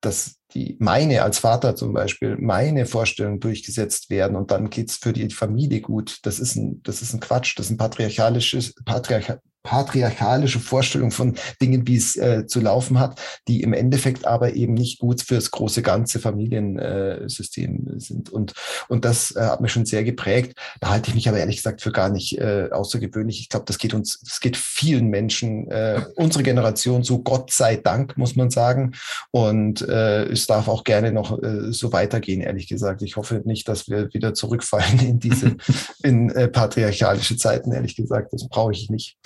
dass 0.00 0.36
die 0.52 0.76
meine 0.80 1.22
als 1.22 1.38
Vater 1.38 1.76
zum 1.76 1.92
Beispiel 1.92 2.36
meine 2.38 2.86
Vorstellungen 2.86 3.40
durchgesetzt 3.40 4.10
werden 4.10 4.36
und 4.36 4.50
dann 4.50 4.70
geht's 4.70 4.96
für 4.96 5.12
die 5.12 5.30
Familie 5.30 5.80
gut. 5.80 6.18
Das 6.22 6.38
ist 6.38 6.56
ein, 6.56 6.82
das 6.82 7.02
ist 7.02 7.14
ein 7.14 7.20
Quatsch, 7.20 7.58
das 7.58 7.66
ist 7.66 7.72
ein 7.72 7.76
patriarchalisches, 7.76 8.74
patriarch, 8.84 9.38
patriarchalische 9.62 10.58
Vorstellung 10.58 11.10
von 11.10 11.36
Dingen, 11.60 11.86
wie 11.86 11.96
es 11.96 12.16
äh, 12.16 12.46
zu 12.46 12.60
laufen 12.60 12.98
hat, 12.98 13.20
die 13.46 13.62
im 13.62 13.72
Endeffekt 13.72 14.26
aber 14.26 14.54
eben 14.54 14.74
nicht 14.74 14.98
gut 14.98 15.22
fürs 15.22 15.50
große 15.50 15.82
ganze 15.82 16.18
Familiensystem 16.18 17.88
äh, 17.96 18.00
sind. 18.00 18.30
Und, 18.30 18.54
und 18.88 19.04
das 19.04 19.34
äh, 19.36 19.40
hat 19.40 19.60
mich 19.60 19.72
schon 19.72 19.84
sehr 19.84 20.02
geprägt. 20.02 20.58
Da 20.80 20.90
halte 20.90 21.10
ich 21.10 21.14
mich 21.14 21.28
aber 21.28 21.38
ehrlich 21.38 21.56
gesagt 21.56 21.82
für 21.82 21.92
gar 21.92 22.08
nicht 22.08 22.38
äh, 22.38 22.68
außergewöhnlich. 22.70 23.40
Ich 23.40 23.48
glaube, 23.48 23.66
das 23.66 23.78
geht 23.78 23.92
uns, 23.92 24.20
das 24.20 24.40
geht 24.40 24.56
vielen 24.56 25.08
Menschen, 25.08 25.70
äh, 25.70 26.04
unsere 26.16 26.42
Generation 26.42 27.02
so 27.02 27.22
Gott 27.22 27.52
sei 27.52 27.76
Dank, 27.76 28.16
muss 28.16 28.36
man 28.36 28.50
sagen. 28.50 28.92
Und 29.30 29.82
äh, 29.82 30.24
es 30.24 30.46
darf 30.46 30.68
auch 30.68 30.84
gerne 30.84 31.12
noch 31.12 31.42
äh, 31.42 31.72
so 31.72 31.92
weitergehen, 31.92 32.40
ehrlich 32.40 32.66
gesagt. 32.66 33.02
Ich 33.02 33.16
hoffe 33.16 33.42
nicht, 33.44 33.68
dass 33.68 33.88
wir 33.88 34.12
wieder 34.14 34.32
zurückfallen 34.32 35.00
in 35.00 35.18
diese 35.18 35.56
in 36.02 36.28
patriarchalische 36.52 37.36
Zeiten, 37.36 37.72
ehrlich 37.72 37.96
gesagt. 37.96 38.32
Das 38.32 38.48
brauche 38.48 38.72
ich 38.72 38.88
nicht. 38.88 39.18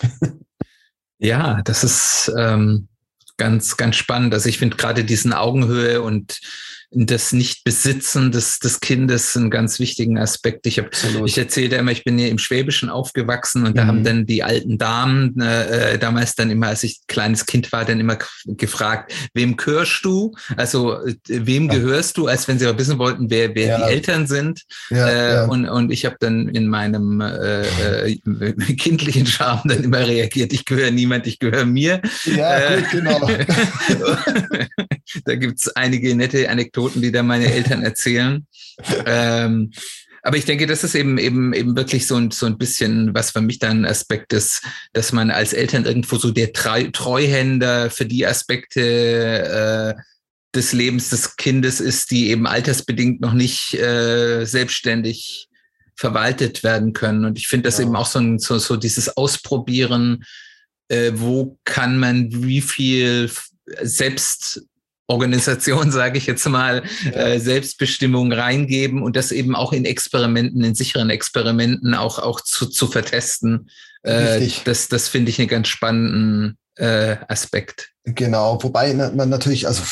ja, 1.18 1.62
das 1.62 1.84
ist 1.84 2.32
ähm, 2.36 2.88
ganz, 3.36 3.76
ganz 3.76 3.96
spannend. 3.96 4.34
Also 4.34 4.48
ich 4.48 4.58
finde 4.58 4.76
gerade 4.76 5.04
diesen 5.04 5.32
Augenhöhe 5.32 6.02
und 6.02 6.40
das 6.92 7.32
Nicht-Besitzen 7.32 8.32
des, 8.32 8.58
des 8.58 8.80
Kindes 8.80 9.36
einen 9.36 9.50
ganz 9.50 9.78
wichtigen 9.78 10.18
Aspekt. 10.18 10.66
Ich, 10.66 10.78
hab, 10.78 10.90
ich 11.24 11.38
erzählte 11.38 11.76
immer, 11.76 11.92
ich 11.92 12.02
bin 12.02 12.18
hier 12.18 12.28
im 12.28 12.38
Schwäbischen 12.38 12.90
aufgewachsen 12.90 13.64
und 13.64 13.72
mhm. 13.72 13.76
da 13.76 13.86
haben 13.86 14.00
mhm. 14.00 14.04
dann 14.04 14.26
die 14.26 14.42
alten 14.42 14.76
Damen 14.76 15.40
äh, 15.40 15.98
damals 15.98 16.34
dann 16.34 16.50
immer, 16.50 16.68
als 16.68 16.82
ich 16.82 17.00
kleines 17.06 17.46
Kind 17.46 17.70
war, 17.70 17.84
dann 17.84 18.00
immer 18.00 18.18
gefragt, 18.44 19.12
wem 19.34 19.56
gehörst 19.56 20.00
du? 20.04 20.34
Also 20.56 20.94
äh, 21.04 21.14
wem 21.28 21.66
ja. 21.66 21.74
gehörst 21.74 22.16
du? 22.16 22.26
Als 22.26 22.48
wenn 22.48 22.58
sie 22.58 22.66
auch 22.66 22.76
wissen 22.76 22.98
wollten, 22.98 23.30
wer, 23.30 23.54
wer 23.54 23.66
ja. 23.66 23.76
die 23.78 23.92
Eltern 23.92 24.26
sind. 24.26 24.62
Ja, 24.90 25.44
äh, 25.44 25.48
Und, 25.48 25.68
und 25.68 25.92
ich 25.92 26.04
habe 26.04 26.16
dann 26.18 26.48
in 26.48 26.66
meinem 26.66 27.20
äh, 27.20 28.08
äh, 28.08 28.16
kindlichen 28.76 29.26
Charme 29.26 29.62
dann 29.64 29.84
immer 29.84 30.00
reagiert, 30.00 30.52
ich 30.52 30.64
gehöre 30.64 30.90
niemand, 30.90 31.28
ich 31.28 31.38
gehöre 31.38 31.66
mir. 31.66 32.02
Ja, 32.24 32.76
gut, 32.76 32.90
genau. 32.90 33.30
da 35.24 35.34
gibt's 35.36 35.68
einige 35.68 36.16
nette 36.16 36.50
Anekdoten 36.50 36.79
Anekdoten, 36.80 37.02
die 37.02 37.12
da 37.12 37.22
meine 37.22 37.52
Eltern 37.52 37.82
erzählen. 37.82 38.46
ähm, 39.06 39.70
aber 40.22 40.36
ich 40.36 40.44
denke, 40.44 40.66
das 40.66 40.84
ist 40.84 40.94
eben 40.94 41.16
eben 41.16 41.54
eben 41.54 41.76
wirklich 41.76 42.06
so 42.06 42.16
ein, 42.16 42.30
so 42.30 42.44
ein 42.44 42.58
bisschen, 42.58 43.14
was 43.14 43.30
für 43.30 43.40
mich 43.40 43.58
dann 43.58 43.82
ein 43.82 43.90
Aspekt 43.90 44.32
ist, 44.34 44.62
dass 44.92 45.12
man 45.12 45.30
als 45.30 45.54
Eltern 45.54 45.86
irgendwo 45.86 46.16
so 46.16 46.30
der 46.30 46.52
Treuhänder 46.52 47.90
für 47.90 48.04
die 48.04 48.26
Aspekte 48.26 49.96
äh, 49.96 50.02
des 50.54 50.72
Lebens 50.72 51.08
des 51.08 51.36
Kindes 51.36 51.80
ist, 51.80 52.10
die 52.10 52.28
eben 52.30 52.46
altersbedingt 52.46 53.20
noch 53.20 53.32
nicht 53.32 53.72
äh, 53.74 54.44
selbstständig 54.44 55.48
verwaltet 55.96 56.62
werden 56.64 56.92
können. 56.92 57.24
Und 57.24 57.38
ich 57.38 57.46
finde 57.46 57.68
das 57.68 57.78
ja. 57.78 57.84
eben 57.84 57.96
auch 57.96 58.06
so, 58.06 58.18
ein, 58.18 58.38
so, 58.38 58.58
so 58.58 58.76
dieses 58.76 59.16
Ausprobieren, 59.16 60.24
äh, 60.88 61.12
wo 61.14 61.58
kann 61.64 61.98
man 61.98 62.28
wie 62.30 62.60
viel 62.60 63.30
selbst 63.80 64.66
Organisation, 65.10 65.90
sage 65.92 66.18
ich 66.18 66.26
jetzt 66.26 66.48
mal, 66.48 66.82
ja. 67.04 67.10
äh, 67.10 67.40
Selbstbestimmung 67.40 68.32
reingeben 68.32 69.02
und 69.02 69.16
das 69.16 69.32
eben 69.32 69.54
auch 69.54 69.72
in 69.72 69.84
Experimenten, 69.84 70.64
in 70.64 70.74
sicheren 70.74 71.10
Experimenten 71.10 71.94
auch, 71.94 72.18
auch 72.18 72.40
zu, 72.40 72.66
zu 72.66 72.86
vertesten. 72.86 73.68
Äh, 74.02 74.48
das 74.64 74.88
das 74.88 75.08
finde 75.08 75.30
ich 75.30 75.38
einen 75.38 75.48
ganz 75.48 75.68
spannenden 75.68 76.56
äh, 76.76 77.16
Aspekt. 77.28 77.90
Genau, 78.04 78.58
wobei 78.62 78.94
man 78.94 79.28
natürlich, 79.28 79.66
also 79.66 79.82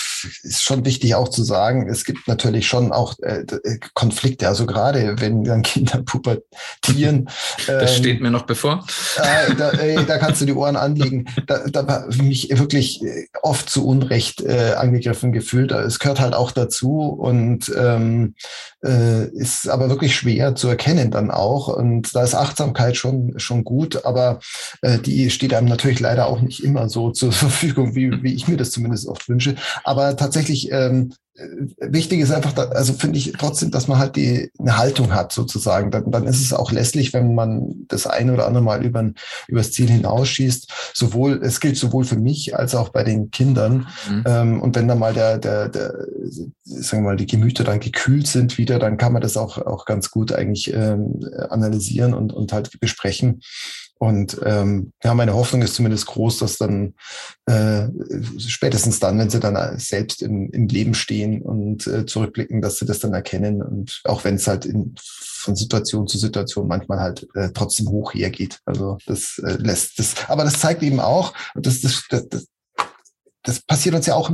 ist 0.42 0.62
schon 0.62 0.86
wichtig 0.86 1.14
auch 1.14 1.28
zu 1.28 1.44
sagen, 1.44 1.90
es 1.90 2.06
gibt 2.06 2.26
natürlich 2.26 2.66
schon 2.66 2.90
auch 2.90 3.14
äh, 3.20 3.40
äh 3.42 3.78
Konflikte, 3.92 4.48
also 4.48 4.64
gerade 4.64 5.20
wenn 5.20 5.44
dann 5.44 5.60
Kinder 5.60 6.02
pubertieren. 6.06 7.28
Das 7.66 7.92
ähm, 7.92 7.98
steht 7.98 8.22
mir 8.22 8.30
noch 8.30 8.46
bevor. 8.46 8.86
Äh, 9.18 9.54
da, 9.54 9.70
ey, 9.72 10.06
da, 10.06 10.16
kannst 10.16 10.40
du 10.40 10.46
die 10.46 10.54
Ohren 10.54 10.76
anlegen. 10.76 11.26
Da, 11.46 11.68
da 11.68 11.86
habe 11.86 12.06
ich 12.10 12.22
mich 12.22 12.58
wirklich 12.58 13.04
äh, 13.04 13.26
oft 13.42 13.68
zu 13.68 13.86
Unrecht 13.86 14.40
äh, 14.40 14.72
angegriffen 14.72 15.32
gefühlt. 15.32 15.70
Es 15.72 15.98
gehört 15.98 16.20
halt 16.20 16.34
auch 16.34 16.50
dazu 16.50 17.02
und 17.02 17.70
ähm, 17.76 18.34
äh, 18.82 19.26
ist 19.32 19.68
aber 19.68 19.90
wirklich 19.90 20.16
schwer 20.16 20.54
zu 20.54 20.68
erkennen 20.68 21.10
dann 21.10 21.30
auch. 21.30 21.68
Und 21.68 22.14
da 22.14 22.22
ist 22.22 22.34
Achtsamkeit 22.34 22.96
schon, 22.96 23.38
schon 23.38 23.64
gut, 23.64 24.06
aber 24.06 24.40
die 24.82 25.30
steht 25.30 25.52
einem 25.52 25.68
natürlich 25.68 26.00
leider 26.00 26.26
auch 26.26 26.40
nicht 26.40 26.62
immer 26.62 26.88
so 26.88 27.10
zur 27.10 27.32
Verfügung, 27.38 27.94
wie, 27.98 28.22
wie 28.22 28.34
ich 28.34 28.48
mir 28.48 28.56
das 28.56 28.70
zumindest 28.70 29.06
oft 29.06 29.28
wünsche. 29.28 29.56
Aber 29.84 30.16
tatsächlich 30.16 30.70
ähm, 30.72 31.12
äh, 31.38 31.92
wichtig 31.92 32.20
ist 32.20 32.32
einfach, 32.32 32.56
also 32.56 32.92
finde 32.92 33.18
ich 33.18 33.32
trotzdem, 33.32 33.70
dass 33.70 33.88
man 33.88 33.98
halt 33.98 34.16
die 34.16 34.50
eine 34.58 34.76
Haltung 34.76 35.14
hat 35.14 35.32
sozusagen. 35.32 35.90
Dann, 35.90 36.10
dann 36.10 36.26
ist 36.26 36.40
es 36.40 36.52
auch 36.52 36.72
lässlich, 36.72 37.12
wenn 37.12 37.34
man 37.34 37.86
das 37.88 38.06
eine 38.06 38.32
oder 38.32 38.46
andere 38.46 38.62
Mal 38.62 38.84
über 38.84 39.10
übers 39.46 39.72
Ziel 39.72 39.88
hinausschießt. 39.88 40.92
Sowohl 40.94 41.40
es 41.42 41.60
gilt 41.60 41.76
sowohl 41.76 42.04
für 42.04 42.18
mich 42.18 42.56
als 42.56 42.74
auch 42.74 42.88
bei 42.90 43.04
den 43.04 43.30
Kindern. 43.30 43.88
Mhm. 44.08 44.24
Ähm, 44.26 44.62
und 44.62 44.76
wenn 44.76 44.88
dann 44.88 44.98
mal 44.98 45.14
der, 45.14 45.38
der, 45.38 45.68
der, 45.68 45.92
sagen 46.64 47.02
wir 47.02 47.10
mal, 47.10 47.16
die 47.16 47.26
Gemüter 47.26 47.64
dann 47.64 47.80
gekühlt 47.80 48.26
sind 48.26 48.58
wieder, 48.58 48.78
dann 48.78 48.96
kann 48.96 49.12
man 49.12 49.22
das 49.22 49.36
auch 49.36 49.58
auch 49.58 49.84
ganz 49.84 50.10
gut 50.10 50.32
eigentlich 50.32 50.72
ähm, 50.72 51.20
analysieren 51.50 52.14
und 52.14 52.32
und 52.32 52.52
halt 52.52 52.80
besprechen. 52.80 53.40
Und 53.98 54.40
ähm, 54.44 54.92
ja, 55.02 55.12
meine 55.14 55.34
Hoffnung 55.34 55.62
ist 55.62 55.74
zumindest 55.74 56.06
groß, 56.06 56.38
dass 56.38 56.56
dann 56.56 56.94
äh, 57.46 57.88
spätestens 58.38 59.00
dann, 59.00 59.18
wenn 59.18 59.30
sie 59.30 59.40
dann 59.40 59.78
selbst 59.78 60.22
im, 60.22 60.50
im 60.50 60.68
Leben 60.68 60.94
stehen 60.94 61.42
und 61.42 61.86
äh, 61.86 62.06
zurückblicken, 62.06 62.62
dass 62.62 62.78
sie 62.78 62.86
das 62.86 63.00
dann 63.00 63.12
erkennen. 63.12 63.62
Und 63.62 64.00
auch 64.04 64.24
wenn 64.24 64.36
es 64.36 64.46
halt 64.46 64.64
in, 64.66 64.94
von 64.98 65.56
Situation 65.56 66.06
zu 66.06 66.18
Situation 66.18 66.68
manchmal 66.68 67.00
halt 67.00 67.26
äh, 67.34 67.50
trotzdem 67.52 67.88
hoch 67.88 68.14
hergeht. 68.14 68.60
Also 68.64 68.98
das 69.06 69.40
äh, 69.44 69.56
lässt 69.58 69.98
das, 69.98 70.14
aber 70.28 70.44
das 70.44 70.60
zeigt 70.60 70.82
eben 70.82 71.00
auch, 71.00 71.34
das, 71.54 71.80
das, 71.80 72.04
das, 72.08 72.28
das 72.28 72.46
das 73.44 73.60
passiert 73.60 73.94
uns 73.94 74.04
ja 74.04 74.14
auch 74.14 74.30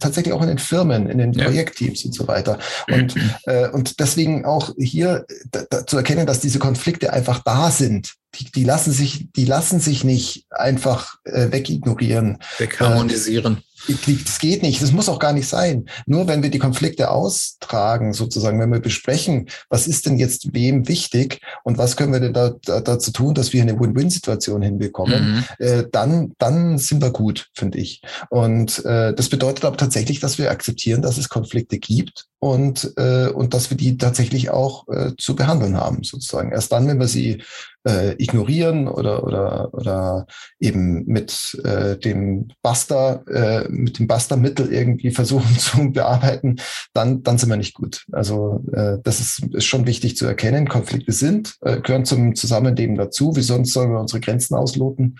tatsächlich 0.00 0.34
auch 0.34 0.42
in 0.42 0.48
den 0.48 0.58
Firmen, 0.58 1.08
in 1.08 1.18
den 1.18 1.32
ja. 1.32 1.44
Projektteams 1.44 2.04
und 2.04 2.12
so 2.12 2.26
weiter. 2.26 2.58
Und, 2.90 3.14
äh, 3.44 3.68
und 3.68 4.00
deswegen 4.00 4.44
auch 4.44 4.74
hier 4.76 5.24
da, 5.50 5.62
da, 5.70 5.86
zu 5.86 5.96
erkennen, 5.96 6.26
dass 6.26 6.40
diese 6.40 6.58
Konflikte 6.58 7.12
einfach 7.12 7.42
da 7.44 7.70
sind. 7.70 8.14
Die, 8.38 8.44
die 8.44 8.64
lassen 8.64 8.92
sich, 8.92 9.28
die 9.34 9.44
lassen 9.44 9.80
sich 9.80 10.04
nicht 10.04 10.46
einfach 10.50 11.16
äh, 11.24 11.50
wegignorieren. 11.52 12.38
Wegharmonisieren. 12.58 13.56
Äh, 13.56 13.60
das 13.88 14.38
geht 14.38 14.62
nicht, 14.62 14.82
das 14.82 14.92
muss 14.92 15.08
auch 15.08 15.18
gar 15.18 15.32
nicht 15.32 15.48
sein. 15.48 15.86
Nur 16.06 16.26
wenn 16.26 16.42
wir 16.42 16.50
die 16.50 16.58
Konflikte 16.58 17.10
austragen, 17.10 18.12
sozusagen, 18.12 18.58
wenn 18.58 18.72
wir 18.72 18.80
besprechen, 18.80 19.48
was 19.68 19.86
ist 19.86 20.06
denn 20.06 20.18
jetzt 20.18 20.52
wem 20.54 20.88
wichtig 20.88 21.40
und 21.62 21.78
was 21.78 21.96
können 21.96 22.12
wir 22.12 22.20
denn 22.20 22.32
da, 22.32 22.54
da, 22.64 22.80
dazu 22.80 23.12
tun, 23.12 23.34
dass 23.34 23.52
wir 23.52 23.62
eine 23.62 23.78
Win-Win-Situation 23.78 24.62
hinbekommen, 24.62 25.36
mhm. 25.36 25.44
äh, 25.58 25.84
dann, 25.90 26.32
dann 26.38 26.78
sind 26.78 27.02
wir 27.02 27.10
gut, 27.10 27.48
finde 27.54 27.78
ich. 27.78 28.02
Und 28.30 28.84
äh, 28.84 29.14
das 29.14 29.28
bedeutet 29.28 29.64
aber 29.64 29.76
tatsächlich, 29.76 30.20
dass 30.20 30.38
wir 30.38 30.50
akzeptieren, 30.50 31.02
dass 31.02 31.18
es 31.18 31.28
Konflikte 31.28 31.78
gibt 31.78 32.26
und, 32.38 32.92
äh, 32.96 33.28
und 33.28 33.54
dass 33.54 33.70
wir 33.70 33.76
die 33.76 33.96
tatsächlich 33.96 34.50
auch 34.50 34.88
äh, 34.88 35.12
zu 35.18 35.36
behandeln 35.36 35.76
haben, 35.76 36.02
sozusagen. 36.02 36.52
Erst 36.52 36.72
dann, 36.72 36.88
wenn 36.88 36.98
wir 36.98 37.08
sie 37.08 37.42
äh, 37.86 38.14
ignorieren 38.22 38.88
oder, 38.88 39.24
oder, 39.24 39.72
oder 39.72 40.26
eben 40.60 41.06
mit 41.06 41.58
äh, 41.64 41.96
dem 41.96 42.48
Buster, 42.62 43.24
äh, 43.28 43.68
mit 43.68 43.98
dem 43.98 44.06
Buster-Mittel 44.06 44.72
irgendwie 44.72 45.10
versuchen 45.10 45.56
zu 45.58 45.92
bearbeiten, 45.92 46.56
dann, 46.92 47.22
dann 47.22 47.38
sind 47.38 47.48
wir 47.48 47.56
nicht 47.56 47.74
gut. 47.74 48.04
Also 48.12 48.62
äh, 48.72 48.98
das 49.02 49.20
ist, 49.20 49.42
ist 49.54 49.64
schon 49.64 49.86
wichtig 49.86 50.16
zu 50.16 50.26
erkennen. 50.26 50.68
Konflikte 50.68 51.12
sind, 51.12 51.56
äh, 51.62 51.80
gehören 51.80 52.04
zum 52.04 52.34
Zusammenleben 52.34 52.96
dazu. 52.96 53.34
Wie 53.36 53.42
sonst 53.42 53.72
sollen 53.72 53.92
wir 53.92 54.00
unsere 54.00 54.20
Grenzen 54.20 54.54
ausloten? 54.54 55.16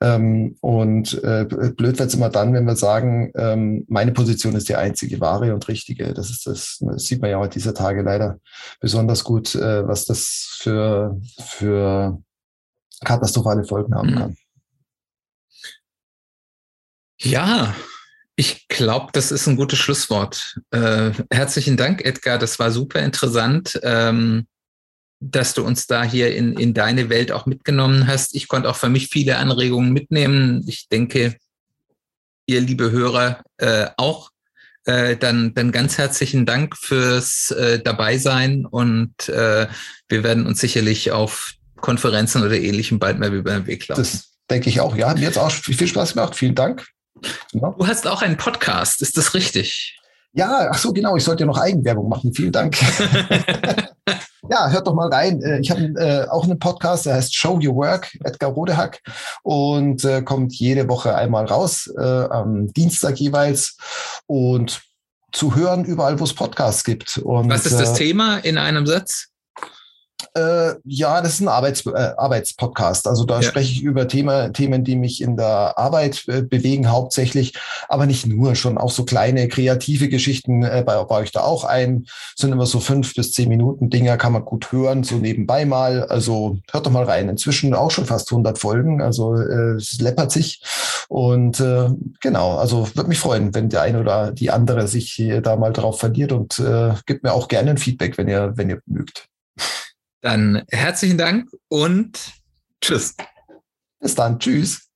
Ähm, 0.00 0.56
und 0.60 1.22
äh, 1.24 1.46
blöd 1.46 1.98
wird 1.98 2.08
es 2.08 2.14
immer 2.14 2.28
dann, 2.28 2.52
wenn 2.52 2.66
wir 2.66 2.76
sagen, 2.76 3.32
ähm, 3.36 3.84
meine 3.88 4.12
Position 4.12 4.54
ist 4.54 4.68
die 4.68 4.76
einzige 4.76 5.20
wahre 5.20 5.54
und 5.54 5.68
richtige. 5.68 6.12
Das 6.12 6.30
ist 6.30 6.46
das 6.46 6.58
das, 6.58 7.04
sieht 7.04 7.20
man 7.20 7.30
ja 7.30 7.38
heute 7.38 7.54
dieser 7.54 7.74
Tage 7.74 8.02
leider 8.02 8.40
besonders 8.80 9.24
gut, 9.24 9.54
äh, 9.54 9.86
was 9.86 10.04
das 10.04 10.56
für, 10.60 11.20
für 11.38 12.07
katastrophale 13.04 13.64
Folgen 13.64 13.94
haben 13.94 14.10
mhm. 14.10 14.16
kann. 14.16 14.36
Ja, 17.20 17.74
ich 18.36 18.68
glaube, 18.68 19.08
das 19.12 19.32
ist 19.32 19.48
ein 19.48 19.56
gutes 19.56 19.80
Schlusswort. 19.80 20.60
Äh, 20.70 21.10
herzlichen 21.32 21.76
Dank, 21.76 22.04
Edgar. 22.04 22.38
Das 22.38 22.60
war 22.60 22.70
super 22.70 23.00
interessant, 23.00 23.80
ähm, 23.82 24.46
dass 25.18 25.54
du 25.54 25.64
uns 25.64 25.88
da 25.88 26.04
hier 26.04 26.36
in, 26.36 26.52
in 26.54 26.74
deine 26.74 27.10
Welt 27.10 27.32
auch 27.32 27.46
mitgenommen 27.46 28.06
hast. 28.06 28.36
Ich 28.36 28.46
konnte 28.46 28.68
auch 28.68 28.76
für 28.76 28.88
mich 28.88 29.08
viele 29.08 29.38
Anregungen 29.38 29.92
mitnehmen. 29.92 30.64
Ich 30.68 30.88
denke, 30.88 31.36
ihr 32.46 32.60
liebe 32.60 32.92
Hörer 32.92 33.42
äh, 33.56 33.88
auch. 33.96 34.30
Äh, 34.84 35.16
dann, 35.16 35.52
dann 35.54 35.72
ganz 35.72 35.98
herzlichen 35.98 36.46
Dank 36.46 36.76
fürs 36.76 37.50
äh, 37.50 37.78
Dabeisein 37.78 38.64
und 38.64 39.28
äh, 39.28 39.66
wir 40.08 40.22
werden 40.22 40.46
uns 40.46 40.60
sicherlich 40.60 41.10
auf 41.10 41.57
Konferenzen 41.80 42.42
oder 42.42 42.56
ähnlichem 42.56 42.98
bald 42.98 43.18
mal 43.18 43.32
über 43.32 43.52
den 43.52 43.66
Weg 43.66 43.88
laufen. 43.88 44.02
Das 44.02 44.30
denke 44.50 44.68
ich 44.68 44.80
auch. 44.80 44.96
Ja, 44.96 45.14
mir 45.14 45.26
hat 45.26 45.32
es 45.32 45.38
auch 45.38 45.50
viel 45.50 45.86
Spaß 45.86 46.14
gemacht. 46.14 46.34
Vielen 46.34 46.54
Dank. 46.54 46.86
Genau. 47.52 47.74
Du 47.78 47.86
hast 47.86 48.06
auch 48.06 48.22
einen 48.22 48.36
Podcast, 48.36 49.02
ist 49.02 49.16
das 49.16 49.34
richtig? 49.34 49.98
Ja, 50.32 50.68
ach 50.70 50.78
so, 50.78 50.92
genau. 50.92 51.16
Ich 51.16 51.24
sollte 51.24 51.42
ja 51.42 51.46
noch 51.46 51.58
Eigenwerbung 51.58 52.08
machen. 52.08 52.32
Vielen 52.32 52.52
Dank. 52.52 52.76
ja, 54.50 54.70
hört 54.70 54.86
doch 54.86 54.94
mal 54.94 55.08
rein. 55.08 55.42
Äh, 55.42 55.60
ich 55.60 55.70
habe 55.70 55.82
äh, 55.96 56.28
auch 56.28 56.44
einen 56.44 56.58
Podcast, 56.58 57.06
der 57.06 57.14
heißt 57.14 57.34
Show 57.34 57.58
Your 57.62 57.74
Work, 57.74 58.14
Edgar 58.24 58.50
Rodehack, 58.50 59.00
und 59.42 60.04
äh, 60.04 60.22
kommt 60.22 60.54
jede 60.54 60.88
Woche 60.88 61.14
einmal 61.14 61.46
raus, 61.46 61.90
äh, 61.98 62.02
am 62.02 62.72
Dienstag 62.72 63.18
jeweils. 63.18 63.76
Und 64.26 64.82
zu 65.32 65.54
hören 65.54 65.84
überall, 65.84 66.18
wo 66.20 66.24
es 66.24 66.34
Podcasts 66.34 66.84
gibt. 66.84 67.18
Und, 67.18 67.50
Was 67.50 67.66
ist 67.66 67.78
das 67.78 67.94
Thema 67.94 68.38
in 68.38 68.56
einem 68.58 68.86
Satz? 68.86 69.28
Äh, 70.38 70.74
ja, 70.84 71.20
das 71.20 71.34
ist 71.34 71.40
ein 71.40 71.48
Arbeits, 71.48 71.84
äh, 71.86 72.12
Arbeitspodcast. 72.16 73.08
Also 73.08 73.24
da 73.24 73.36
ja. 73.36 73.42
spreche 73.42 73.72
ich 73.72 73.82
über 73.82 74.06
Thema, 74.06 74.50
Themen, 74.50 74.84
die 74.84 74.96
mich 74.96 75.20
in 75.20 75.36
der 75.36 75.76
Arbeit 75.76 76.24
äh, 76.28 76.42
bewegen, 76.42 76.90
hauptsächlich, 76.90 77.54
aber 77.88 78.06
nicht 78.06 78.26
nur, 78.26 78.54
schon 78.54 78.78
auch 78.78 78.90
so 78.90 79.04
kleine 79.04 79.48
kreative 79.48 80.08
Geschichten 80.08 80.62
äh, 80.62 80.82
bei, 80.86 81.02
baue 81.02 81.24
ich 81.24 81.32
da 81.32 81.40
auch 81.40 81.64
ein. 81.64 82.06
Sind 82.36 82.52
immer 82.52 82.66
so 82.66 82.78
fünf 82.78 83.14
bis 83.14 83.32
zehn 83.32 83.48
Minuten 83.48 83.90
Dinger, 83.90 84.16
kann 84.16 84.32
man 84.32 84.44
gut 84.44 84.70
hören, 84.70 85.02
so 85.02 85.16
nebenbei 85.16 85.64
mal. 85.64 86.04
Also 86.04 86.58
hört 86.70 86.86
doch 86.86 86.92
mal 86.92 87.04
rein. 87.04 87.28
Inzwischen 87.28 87.74
auch 87.74 87.90
schon 87.90 88.06
fast 88.06 88.30
100 88.30 88.58
Folgen, 88.58 89.02
also 89.02 89.34
äh, 89.34 89.76
es 89.76 90.00
läppert 90.00 90.30
sich. 90.30 90.62
Und 91.08 91.58
äh, 91.60 91.88
genau, 92.20 92.56
also 92.58 92.88
würde 92.94 93.08
mich 93.08 93.18
freuen, 93.18 93.54
wenn 93.54 93.70
der 93.70 93.82
eine 93.82 94.00
oder 94.00 94.30
die 94.30 94.50
andere 94.50 94.86
sich 94.86 95.22
da 95.42 95.56
mal 95.56 95.72
drauf 95.72 95.98
verliert 95.98 96.32
und 96.32 96.58
äh, 96.58 96.92
gibt 97.06 97.24
mir 97.24 97.32
auch 97.32 97.48
gerne 97.48 97.70
ein 97.70 97.78
Feedback, 97.78 98.18
wenn 98.18 98.28
ihr, 98.28 98.52
wenn 98.56 98.70
ihr 98.70 98.80
mögt. 98.86 99.28
Dann 100.20 100.64
herzlichen 100.70 101.18
Dank 101.18 101.50
und 101.68 102.32
tschüss. 102.80 103.14
Bis 104.00 104.14
dann. 104.14 104.38
Tschüss. 104.38 104.87